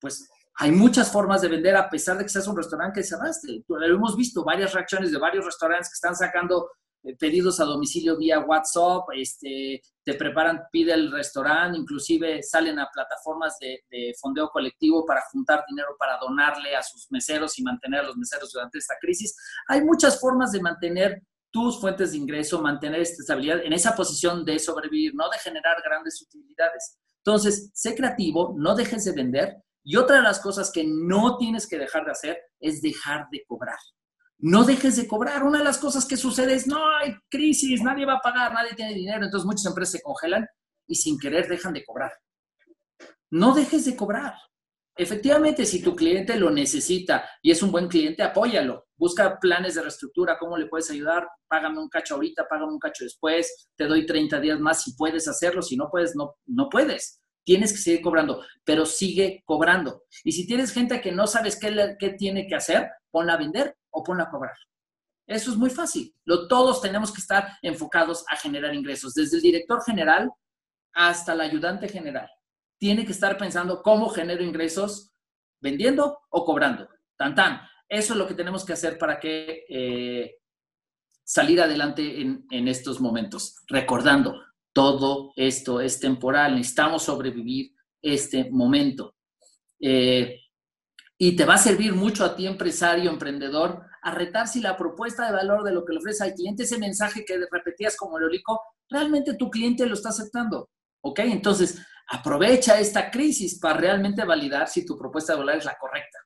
Pues 0.00 0.28
hay 0.58 0.72
muchas 0.72 1.12
formas 1.12 1.42
de 1.42 1.48
vender 1.48 1.76
a 1.76 1.88
pesar 1.88 2.16
de 2.16 2.24
que 2.24 2.30
seas 2.30 2.48
un 2.48 2.56
restaurante 2.56 3.00
que 3.00 3.06
cerraste. 3.06 3.62
Hemos 3.68 4.16
visto, 4.16 4.42
varias 4.42 4.72
reacciones 4.72 5.12
de 5.12 5.18
varios 5.18 5.44
restaurantes 5.44 5.88
que 5.88 5.94
están 5.94 6.16
sacando 6.16 6.70
eh, 7.02 7.14
pedidos 7.16 7.60
a 7.60 7.64
domicilio 7.64 8.16
vía 8.16 8.40
WhatsApp, 8.40 9.04
este, 9.14 9.82
te 10.02 10.14
preparan, 10.14 10.62
pide 10.72 10.94
el 10.94 11.12
restaurante, 11.12 11.78
inclusive 11.78 12.42
salen 12.42 12.78
a 12.78 12.88
plataformas 12.90 13.58
de, 13.60 13.84
de, 13.90 14.14
fondeo 14.18 14.48
colectivo 14.48 15.04
para 15.04 15.22
juntar 15.30 15.62
dinero 15.68 15.94
para 15.98 16.18
donarle 16.18 16.74
a 16.74 16.82
sus 16.82 17.06
meseros 17.10 17.58
y 17.58 17.62
mantener 17.62 18.00
a 18.00 18.04
los 18.04 18.16
meseros 18.16 18.50
durante 18.50 18.78
esta 18.78 18.94
crisis. 19.00 19.36
Hay 19.68 19.82
muchas 19.84 20.18
formas 20.18 20.52
de 20.52 20.62
mantener 20.62 21.22
tus 21.50 21.78
fuentes 21.80 22.12
de 22.12 22.18
ingreso, 22.18 22.62
mantener 22.62 23.00
esta 23.00 23.22
estabilidad 23.22 23.64
en 23.64 23.72
esa 23.72 23.94
posición 23.94 24.44
de 24.44 24.58
sobrevivir, 24.58 25.14
no 25.14 25.28
de 25.28 25.38
generar 25.38 25.76
grandes 25.84 26.20
utilidades. 26.22 26.98
Entonces, 27.24 27.70
sé 27.74 27.94
creativo, 27.94 28.54
no 28.56 28.74
dejes 28.74 29.04
de 29.04 29.12
vender. 29.12 29.56
Y 29.88 29.94
otra 29.94 30.16
de 30.16 30.22
las 30.22 30.40
cosas 30.40 30.72
que 30.72 30.84
no 30.84 31.36
tienes 31.38 31.68
que 31.68 31.78
dejar 31.78 32.04
de 32.04 32.10
hacer 32.10 32.38
es 32.58 32.82
dejar 32.82 33.28
de 33.30 33.44
cobrar. 33.46 33.78
No 34.36 34.64
dejes 34.64 34.96
de 34.96 35.06
cobrar. 35.06 35.44
Una 35.44 35.58
de 35.58 35.64
las 35.64 35.78
cosas 35.78 36.04
que 36.04 36.16
sucede 36.16 36.54
es, 36.54 36.66
no 36.66 36.90
hay 36.96 37.14
crisis, 37.30 37.80
nadie 37.82 38.04
va 38.04 38.14
a 38.14 38.20
pagar, 38.20 38.52
nadie 38.52 38.74
tiene 38.74 38.94
dinero. 38.94 39.24
Entonces 39.24 39.46
muchas 39.46 39.66
empresas 39.66 39.92
se 39.92 40.02
congelan 40.02 40.44
y 40.88 40.96
sin 40.96 41.16
querer 41.20 41.46
dejan 41.46 41.72
de 41.72 41.84
cobrar. 41.84 42.10
No 43.30 43.54
dejes 43.54 43.84
de 43.84 43.94
cobrar. 43.94 44.34
Efectivamente, 44.96 45.64
si 45.64 45.80
tu 45.80 45.94
cliente 45.94 46.36
lo 46.36 46.50
necesita 46.50 47.24
y 47.40 47.52
es 47.52 47.62
un 47.62 47.70
buen 47.70 47.86
cliente, 47.86 48.24
apóyalo. 48.24 48.86
Busca 48.96 49.38
planes 49.38 49.76
de 49.76 49.82
reestructura, 49.82 50.36
cómo 50.36 50.56
le 50.56 50.66
puedes 50.66 50.90
ayudar. 50.90 51.28
Págame 51.46 51.78
un 51.78 51.88
cacho 51.88 52.14
ahorita, 52.16 52.48
págame 52.50 52.72
un 52.72 52.80
cacho 52.80 53.04
después. 53.04 53.68
Te 53.76 53.84
doy 53.84 54.04
30 54.04 54.40
días 54.40 54.58
más 54.58 54.82
si 54.82 54.96
puedes 54.96 55.28
hacerlo. 55.28 55.62
Si 55.62 55.76
no 55.76 55.88
puedes, 55.88 56.16
no, 56.16 56.34
no 56.46 56.68
puedes. 56.68 57.20
Tienes 57.46 57.72
que 57.72 57.78
seguir 57.78 58.02
cobrando, 58.02 58.44
pero 58.62 58.84
sigue 58.84 59.42
cobrando. 59.46 60.02
Y 60.22 60.32
si 60.32 60.46
tienes 60.46 60.70
gente 60.70 61.00
que 61.00 61.12
no 61.12 61.26
sabes 61.26 61.58
qué, 61.58 62.10
tiene 62.18 62.46
que 62.46 62.56
hacer, 62.56 62.90
ponla 63.10 63.32
a 63.32 63.38
vender 63.38 63.74
o 63.88 64.04
ponla 64.04 64.24
a 64.24 64.30
cobrar. 64.30 64.56
Eso 65.26 65.50
es 65.50 65.56
muy 65.56 65.70
fácil. 65.70 66.14
Lo, 66.26 66.46
todos 66.46 66.82
tenemos 66.82 67.10
que 67.10 67.22
estar 67.22 67.56
enfocados 67.62 68.24
a 68.30 68.36
generar 68.36 68.74
ingresos, 68.74 69.14
desde 69.14 69.38
el 69.38 69.42
director 69.42 69.82
general 69.82 70.30
hasta 70.92 71.32
el 71.32 71.40
ayudante 71.40 71.88
general 71.88 72.28
tiene 72.78 73.04
que 73.04 73.12
estar 73.12 73.36
pensando 73.38 73.82
cómo 73.82 74.08
genero 74.08 74.42
ingresos 74.42 75.12
vendiendo 75.60 76.18
o 76.28 76.44
cobrando. 76.44 76.88
Tan 77.16 77.34
tan. 77.34 77.60
Eso 77.88 78.12
es 78.12 78.18
lo 78.18 78.26
que 78.26 78.34
tenemos 78.34 78.64
que 78.64 78.72
hacer 78.72 78.98
para 78.98 79.18
que 79.18 79.64
eh, 79.68 80.36
salir 81.24 81.60
adelante 81.60 82.20
en, 82.20 82.68
estos 82.68 83.00
momentos. 83.00 83.56
Recordando, 83.68 84.42
todo 84.76 85.32
esto 85.36 85.80
es 85.80 85.98
temporal, 85.98 86.54
necesitamos 86.54 87.04
sobrevivir 87.04 87.72
este 88.02 88.50
momento. 88.50 89.14
Eh, 89.80 90.42
y 91.16 91.34
te 91.34 91.46
va 91.46 91.54
a 91.54 91.58
servir 91.58 91.94
mucho 91.94 92.26
a 92.26 92.36
ti, 92.36 92.46
empresario, 92.46 93.08
emprendedor, 93.08 93.80
a 94.02 94.10
retar 94.10 94.46
si 94.46 94.60
la 94.60 94.76
propuesta 94.76 95.24
de 95.24 95.32
valor 95.32 95.64
de 95.64 95.72
lo 95.72 95.82
que 95.82 95.94
le 95.94 96.00
ofrece 96.00 96.24
al 96.24 96.34
cliente, 96.34 96.64
ese 96.64 96.76
mensaje 96.76 97.24
que 97.24 97.38
repetías 97.50 97.96
como 97.96 98.18
eólico, 98.18 98.60
realmente 98.90 99.32
tu 99.34 99.48
cliente 99.48 99.86
lo 99.86 99.94
está 99.94 100.10
aceptando. 100.10 100.68
¿Ok? 101.00 101.20
Entonces, 101.20 101.80
Aprovecha 102.08 102.78
esta 102.78 103.10
crisis 103.10 103.58
para 103.58 103.80
realmente 103.80 104.24
validar 104.24 104.68
si 104.68 104.86
tu 104.86 104.96
propuesta 104.96 105.32
de 105.32 105.40
valor 105.40 105.56
es 105.56 105.64
la 105.64 105.76
correcta. 105.76 106.18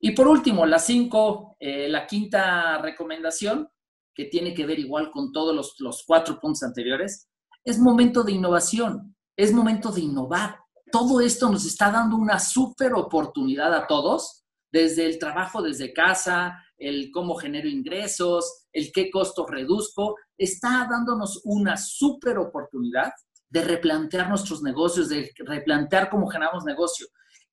Y 0.00 0.12
por 0.12 0.28
último, 0.28 0.64
la 0.64 0.78
cinco, 0.78 1.56
eh, 1.60 1.88
la 1.88 2.06
quinta 2.06 2.78
recomendación, 2.78 3.68
que 4.14 4.26
tiene 4.26 4.54
que 4.54 4.64
ver 4.64 4.78
igual 4.78 5.10
con 5.10 5.30
todos 5.30 5.54
los, 5.54 5.74
los 5.80 6.04
cuatro 6.06 6.40
puntos 6.40 6.62
anteriores, 6.62 7.27
es 7.68 7.78
momento 7.78 8.22
de 8.22 8.32
innovación, 8.32 9.14
es 9.36 9.52
momento 9.52 9.92
de 9.92 10.00
innovar. 10.00 10.58
Todo 10.90 11.20
esto 11.20 11.50
nos 11.50 11.66
está 11.66 11.90
dando 11.90 12.16
una 12.16 12.38
súper 12.38 12.94
oportunidad 12.94 13.74
a 13.74 13.86
todos, 13.86 14.42
desde 14.72 15.04
el 15.04 15.18
trabajo 15.18 15.60
desde 15.60 15.92
casa, 15.92 16.64
el 16.78 17.10
cómo 17.12 17.34
genero 17.34 17.68
ingresos, 17.68 18.64
el 18.72 18.90
qué 18.90 19.10
costos 19.10 19.50
reduzco, 19.50 20.16
está 20.38 20.88
dándonos 20.90 21.42
una 21.44 21.76
súper 21.76 22.38
oportunidad 22.38 23.12
de 23.50 23.62
replantear 23.62 24.30
nuestros 24.30 24.62
negocios, 24.62 25.10
de 25.10 25.30
replantear 25.36 26.08
cómo 26.08 26.26
generamos 26.28 26.64
negocio. 26.64 27.06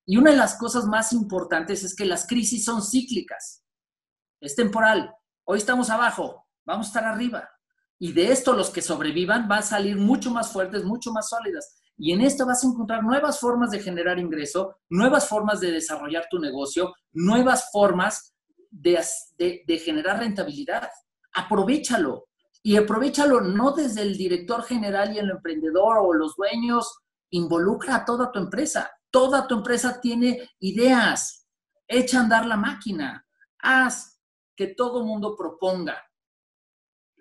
Y 0.06 0.16
una 0.16 0.30
de 0.30 0.38
las 0.38 0.56
cosas 0.56 0.86
más 0.86 1.12
importantes 1.12 1.84
es 1.84 1.94
que 1.94 2.06
las 2.06 2.26
crisis 2.26 2.64
son 2.64 2.82
cíclicas. 2.82 3.62
Es 4.40 4.56
temporal. 4.56 5.14
Hoy 5.44 5.58
estamos 5.58 5.90
abajo, 5.90 6.46
vamos 6.64 6.86
a 6.86 6.88
estar 6.88 7.04
arriba. 7.04 7.50
Y 7.98 8.12
de 8.12 8.30
esto 8.30 8.52
los 8.52 8.70
que 8.70 8.82
sobrevivan 8.82 9.48
van 9.48 9.60
a 9.60 9.62
salir 9.62 9.96
mucho 9.96 10.30
más 10.30 10.52
fuertes, 10.52 10.84
mucho 10.84 11.12
más 11.12 11.28
sólidas. 11.28 11.80
Y 11.98 12.12
en 12.12 12.20
esto 12.20 12.44
vas 12.44 12.62
a 12.62 12.66
encontrar 12.66 13.02
nuevas 13.02 13.40
formas 13.40 13.70
de 13.70 13.80
generar 13.80 14.18
ingreso, 14.18 14.76
nuevas 14.90 15.28
formas 15.28 15.60
de 15.60 15.72
desarrollar 15.72 16.26
tu 16.30 16.38
negocio, 16.38 16.94
nuevas 17.12 17.70
formas 17.72 18.34
de, 18.70 19.78
generar 19.82 20.18
rentabilidad. 20.18 20.90
Aprovechalo. 21.34 22.26
Y 22.62 22.76
aprovechalo 22.76 23.40
no 23.40 23.72
desde 23.72 24.02
el 24.02 24.16
director 24.16 24.62
general 24.64 25.14
y 25.14 25.18
el 25.18 25.30
emprendedor 25.30 25.98
o 25.98 26.12
los 26.12 26.34
dueños, 26.36 26.98
involucra 27.30 27.96
a 27.96 28.04
toda 28.04 28.30
tu 28.30 28.40
empresa. 28.40 28.90
Toda 29.10 29.46
tu 29.46 29.54
empresa 29.54 30.00
tiene 30.00 30.50
ideas. 30.58 31.46
Echa 31.88 32.18
a 32.18 32.22
andar 32.22 32.44
la 32.44 32.56
máquina. 32.56 33.26
Haz 33.58 34.20
que 34.54 34.66
todo 34.66 35.04
mundo 35.04 35.34
proponga. 35.36 36.02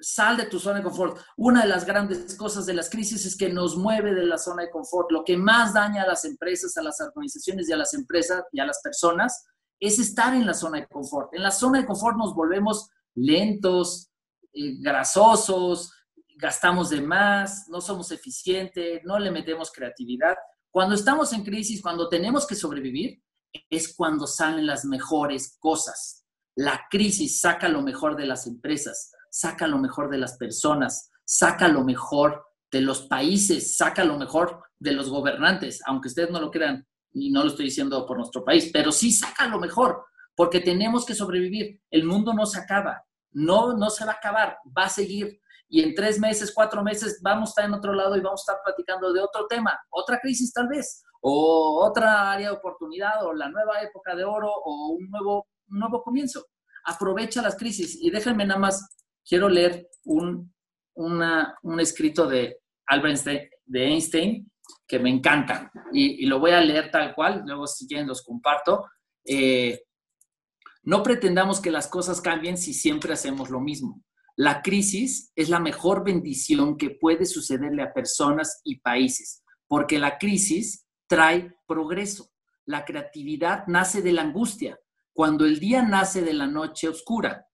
Sal 0.05 0.37
de 0.37 0.45
tu 0.45 0.59
zona 0.59 0.77
de 0.77 0.83
confort. 0.83 1.17
Una 1.35 1.63
de 1.63 1.67
las 1.67 1.83
grandes 1.83 2.35
cosas 2.35 2.67
de 2.67 2.75
las 2.75 2.91
crisis 2.91 3.25
es 3.25 3.35
que 3.35 3.49
nos 3.49 3.75
mueve 3.75 4.13
de 4.13 4.23
la 4.23 4.37
zona 4.37 4.61
de 4.61 4.69
confort. 4.69 5.11
Lo 5.11 5.23
que 5.23 5.35
más 5.35 5.73
daña 5.73 6.03
a 6.03 6.07
las 6.07 6.25
empresas, 6.25 6.77
a 6.77 6.83
las 6.83 7.01
organizaciones 7.01 7.67
y 7.67 7.73
a 7.73 7.77
las 7.77 7.95
empresas 7.95 8.43
y 8.51 8.59
a 8.59 8.65
las 8.65 8.81
personas 8.83 9.47
es 9.79 9.97
estar 9.97 10.35
en 10.35 10.45
la 10.45 10.53
zona 10.53 10.81
de 10.81 10.87
confort. 10.87 11.33
En 11.33 11.41
la 11.41 11.49
zona 11.49 11.79
de 11.79 11.87
confort 11.87 12.17
nos 12.17 12.35
volvemos 12.35 12.87
lentos, 13.15 14.11
eh, 14.53 14.77
grasosos, 14.79 15.91
gastamos 16.37 16.91
de 16.91 17.01
más, 17.01 17.67
no 17.69 17.81
somos 17.81 18.11
eficientes, 18.11 19.01
no 19.05 19.17
le 19.17 19.31
metemos 19.31 19.71
creatividad. 19.71 20.35
Cuando 20.69 20.93
estamos 20.93 21.33
en 21.33 21.43
crisis, 21.43 21.81
cuando 21.81 22.09
tenemos 22.09 22.45
que 22.45 22.53
sobrevivir, 22.53 23.23
es 23.71 23.95
cuando 23.95 24.27
salen 24.27 24.67
las 24.67 24.85
mejores 24.85 25.57
cosas. 25.59 26.25
La 26.55 26.83
crisis 26.91 27.39
saca 27.39 27.67
lo 27.69 27.81
mejor 27.81 28.15
de 28.15 28.27
las 28.27 28.45
empresas, 28.45 29.11
saca 29.35 29.67
lo 29.67 29.77
mejor 29.79 30.09
de 30.09 30.17
las 30.17 30.37
personas, 30.37 31.11
saca 31.25 31.67
lo 31.67 31.83
mejor 31.83 32.45
de 32.71 32.79
los 32.79 33.01
países, 33.01 33.75
saca 33.75 34.05
lo 34.05 34.17
mejor 34.17 34.63
de 34.79 34.93
los 34.93 35.09
gobernantes, 35.09 35.81
aunque 35.85 36.07
ustedes 36.07 36.31
no 36.31 36.39
lo 36.39 36.49
crean, 36.49 36.87
y 37.11 37.31
no 37.31 37.41
lo 37.43 37.49
estoy 37.49 37.65
diciendo 37.65 38.05
por 38.05 38.17
nuestro 38.17 38.45
país, 38.45 38.69
pero 38.71 38.93
sí 38.93 39.11
saca 39.11 39.47
lo 39.47 39.59
mejor, 39.59 40.05
porque 40.37 40.61
tenemos 40.61 41.05
que 41.05 41.15
sobrevivir. 41.15 41.81
El 41.91 42.05
mundo 42.05 42.33
no 42.33 42.45
se 42.45 42.59
acaba, 42.59 43.03
no, 43.33 43.75
no 43.75 43.89
se 43.89 44.05
va 44.05 44.13
a 44.13 44.15
acabar, 44.15 44.57
va 44.77 44.85
a 44.85 44.89
seguir. 44.89 45.41
Y 45.67 45.81
en 45.81 45.95
tres 45.95 46.17
meses, 46.17 46.53
cuatro 46.55 46.81
meses, 46.81 47.19
vamos 47.21 47.49
a 47.49 47.51
estar 47.51 47.65
en 47.65 47.73
otro 47.73 47.93
lado 47.93 48.15
y 48.15 48.21
vamos 48.21 48.41
a 48.41 48.53
estar 48.53 48.63
platicando 48.63 49.11
de 49.11 49.19
otro 49.19 49.47
tema, 49.47 49.77
otra 49.89 50.19
crisis 50.21 50.53
tal 50.53 50.69
vez, 50.69 51.03
o 51.19 51.85
otra 51.85 52.31
área 52.31 52.51
de 52.51 52.55
oportunidad, 52.55 53.25
o 53.25 53.33
la 53.33 53.49
nueva 53.49 53.81
época 53.81 54.15
de 54.15 54.23
oro, 54.23 54.49
o 54.49 54.95
un 54.97 55.09
nuevo, 55.09 55.49
nuevo 55.67 56.01
comienzo. 56.03 56.45
Aprovecha 56.85 57.41
las 57.41 57.57
crisis 57.57 57.97
y 57.99 58.11
déjenme 58.11 58.45
nada 58.45 58.59
más, 58.59 59.04
quiero 59.27 59.49
leer 59.49 59.89
un, 60.03 60.53
un 60.95 61.79
escrito 61.79 62.27
de 62.27 62.59
Albert 62.87 63.11
Einstein, 63.11 63.49
de 63.65 63.85
Einstein 63.85 64.51
que 64.87 64.99
me 64.99 65.09
encanta 65.09 65.71
y, 65.91 66.25
lo 66.25 66.39
voy 66.39 66.51
a 66.51 66.61
leer 66.61 66.91
tal 66.91 67.13
cual, 67.15 67.43
luego 67.45 67.67
si 67.67 67.87
quieren 67.87 68.07
los 68.07 68.21
comparto. 68.21 68.85
Eh, 69.25 69.83
no 70.83 71.01
pretendamos 71.01 71.59
que 71.59 71.71
las 71.71 71.87
cosas 71.87 72.21
cambien 72.21 72.57
si 72.57 72.73
siempre 72.73 73.13
hacemos 73.13 73.49
lo 73.49 73.59
mismo. 73.59 74.03
La 74.35 74.61
crisis 74.61 75.31
es 75.35 75.49
la 75.49 75.59
mejor 75.59 76.03
bendición 76.03 76.77
que 76.77 76.91
puede 76.91 77.25
sucederle 77.25 77.81
a 77.81 77.93
personas 77.93 78.61
y 78.63 78.79
países, 78.79 79.43
porque 79.67 79.97
la 79.97 80.17
crisis 80.17 80.85
trae 81.07 81.55
progreso. 81.65 82.29
La 82.65 82.83
creatividad 82.83 83.65
nace 83.67 84.01
de 84.01 84.11
la 84.11 84.23
angustia, 84.23 84.79
cuando 85.13 85.45
el 85.45 85.59
día 85.59 85.81
nace 85.83 86.21
de 86.21 86.33
la 86.33 86.47
noche 86.47 86.89
oscura. 86.89 87.47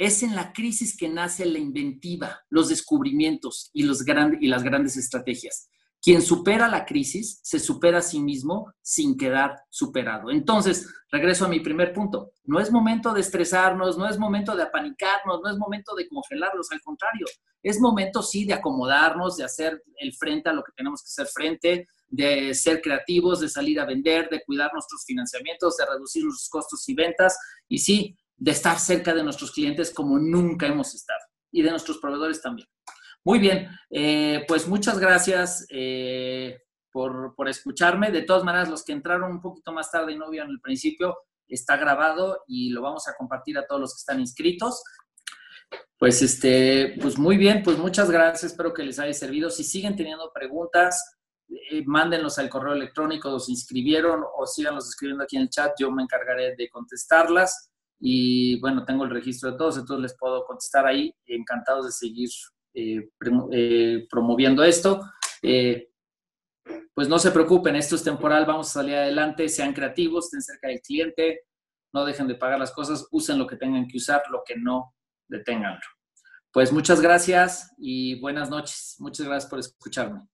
Es 0.00 0.22
en 0.22 0.34
la 0.34 0.54
crisis 0.54 0.96
que 0.96 1.10
nace 1.10 1.44
la 1.44 1.58
inventiva, 1.58 2.40
los 2.48 2.70
descubrimientos 2.70 3.68
y, 3.74 3.82
las 3.82 4.02
grandes 4.62 4.96
estrategias. 4.96 5.68
Quien 6.00 6.22
supera 6.22 6.68
la 6.68 6.86
crisis 6.86 7.38
se 7.42 7.60
supera 7.60 7.98
a 7.98 8.02
sí 8.02 8.18
mismo 8.18 8.72
sin 8.80 9.18
quedar 9.18 9.56
superado. 9.68 10.30
Entonces, 10.30 10.88
regreso 11.10 11.44
a 11.44 11.48
mi 11.48 11.60
primer 11.60 11.92
punto. 11.92 12.32
No 12.44 12.60
es 12.60 12.72
momento 12.72 13.12
de 13.12 13.20
estresarnos, 13.20 13.98
no 13.98 14.08
es 14.08 14.18
momento 14.18 14.56
de 14.56 14.62
apanicarnos, 14.62 15.42
no 15.44 15.50
es 15.50 15.58
momento 15.58 15.94
de 15.94 16.08
congelarlos, 16.08 16.72
al 16.72 16.80
contrario, 16.80 17.26
es 17.62 17.78
momento 17.78 18.22
sí 18.22 18.46
de 18.46 18.54
acomodarnos, 18.54 19.36
de 19.36 19.44
hacer 19.44 19.82
el 19.98 20.14
frente 20.14 20.48
a 20.48 20.54
lo 20.54 20.62
que 20.62 20.72
tenemos 20.74 21.02
que 21.02 21.08
hacer 21.08 21.26
frente, 21.26 21.88
de 22.08 22.54
ser 22.54 22.80
creativos, 22.80 23.40
de 23.40 23.50
salir 23.50 23.78
a 23.78 23.84
vender, 23.84 24.30
de 24.30 24.42
cuidar 24.46 24.70
nuestros 24.72 25.04
financiamientos, 25.04 25.76
de 25.76 25.84
reducir 25.84 26.24
los 26.24 26.48
costos 26.48 26.88
y 26.88 26.94
ventas 26.94 27.36
y 27.68 27.76
sí, 27.76 28.16
de 28.40 28.50
estar 28.50 28.78
cerca 28.78 29.14
de 29.14 29.22
nuestros 29.22 29.52
clientes 29.52 29.92
como 29.92 30.18
nunca 30.18 30.66
hemos 30.66 30.94
estado 30.94 31.20
y 31.52 31.62
de 31.62 31.70
nuestros 31.70 31.98
proveedores 31.98 32.40
también. 32.40 32.66
Muy 33.22 33.38
bien, 33.38 33.68
eh, 33.90 34.44
pues 34.48 34.66
muchas 34.66 34.98
gracias 34.98 35.66
eh, 35.68 36.58
por, 36.90 37.34
escucharme. 37.48 38.10
De 38.10 38.22
todas 38.22 38.42
maneras, 38.42 38.70
los 38.70 38.82
que 38.82 38.92
entraron 38.92 39.30
un 39.30 39.42
poquito 39.42 39.72
más 39.72 39.90
tarde 39.90 40.12
y 40.12 40.18
no 40.18 40.30
vieron 40.30 40.50
el 40.50 40.60
principio, 40.60 41.18
está 41.46 41.76
grabado 41.76 42.44
y 42.46 42.70
lo 42.70 42.80
vamos 42.80 43.06
a 43.08 43.14
compartir 43.14 43.58
a 43.58 43.66
todos 43.66 43.80
los 43.80 43.94
que 43.94 43.98
están 43.98 44.20
inscritos. 44.20 44.82
Pues 45.98 46.22
este, 46.22 46.96
pues 47.00 47.18
muy 47.18 47.36
bien, 47.36 47.62
pues 47.62 47.76
muchas 47.76 48.10
gracias, 48.10 48.52
espero 48.52 48.72
que 48.72 48.84
les 48.84 48.98
haya 48.98 49.12
servido. 49.12 49.50
Si 49.50 49.64
siguen 49.64 49.96
teniendo 49.96 50.32
preguntas, 50.32 51.18
eh, 51.48 51.84
mándenlos 51.84 52.38
al 52.38 52.48
correo 52.48 52.72
electrónico, 52.72 53.28
los 53.28 53.50
inscribieron 53.50 54.24
o 54.38 54.46
síganlos 54.46 54.88
escribiendo 54.88 55.24
aquí 55.24 55.36
en 55.36 55.42
el 55.42 55.50
chat, 55.50 55.72
yo 55.78 55.90
me 55.90 56.02
encargaré 56.02 56.56
de 56.56 56.70
contestarlas. 56.70 57.69
Y 58.00 58.58
bueno, 58.60 58.84
tengo 58.86 59.04
el 59.04 59.10
registro 59.10 59.52
de 59.52 59.58
todos, 59.58 59.76
entonces 59.76 60.02
les 60.02 60.18
puedo 60.18 60.44
contestar 60.44 60.86
ahí. 60.86 61.14
Encantados 61.26 61.84
de 61.84 61.92
seguir 61.92 62.30
eh, 62.74 63.10
eh, 63.52 64.06
promoviendo 64.10 64.64
esto. 64.64 65.02
Eh, 65.42 65.90
pues 66.94 67.08
no 67.08 67.18
se 67.18 67.30
preocupen, 67.30 67.76
esto 67.76 67.96
es 67.96 68.02
temporal, 68.02 68.46
vamos 68.46 68.70
a 68.70 68.80
salir 68.80 68.94
adelante, 68.94 69.48
sean 69.48 69.72
creativos, 69.72 70.26
estén 70.26 70.42
cerca 70.42 70.68
del 70.68 70.80
cliente, 70.80 71.46
no 71.92 72.04
dejen 72.04 72.26
de 72.26 72.34
pagar 72.34 72.58
las 72.58 72.72
cosas, 72.72 73.06
usen 73.10 73.38
lo 73.38 73.46
que 73.46 73.56
tengan 73.56 73.86
que 73.86 73.96
usar, 73.96 74.22
lo 74.30 74.42
que 74.44 74.56
no, 74.56 74.94
deténganlo. 75.28 75.80
Pues 76.52 76.72
muchas 76.72 77.00
gracias 77.00 77.72
y 77.78 78.18
buenas 78.20 78.50
noches. 78.50 78.96
Muchas 78.98 79.26
gracias 79.26 79.48
por 79.48 79.60
escucharme. 79.60 80.26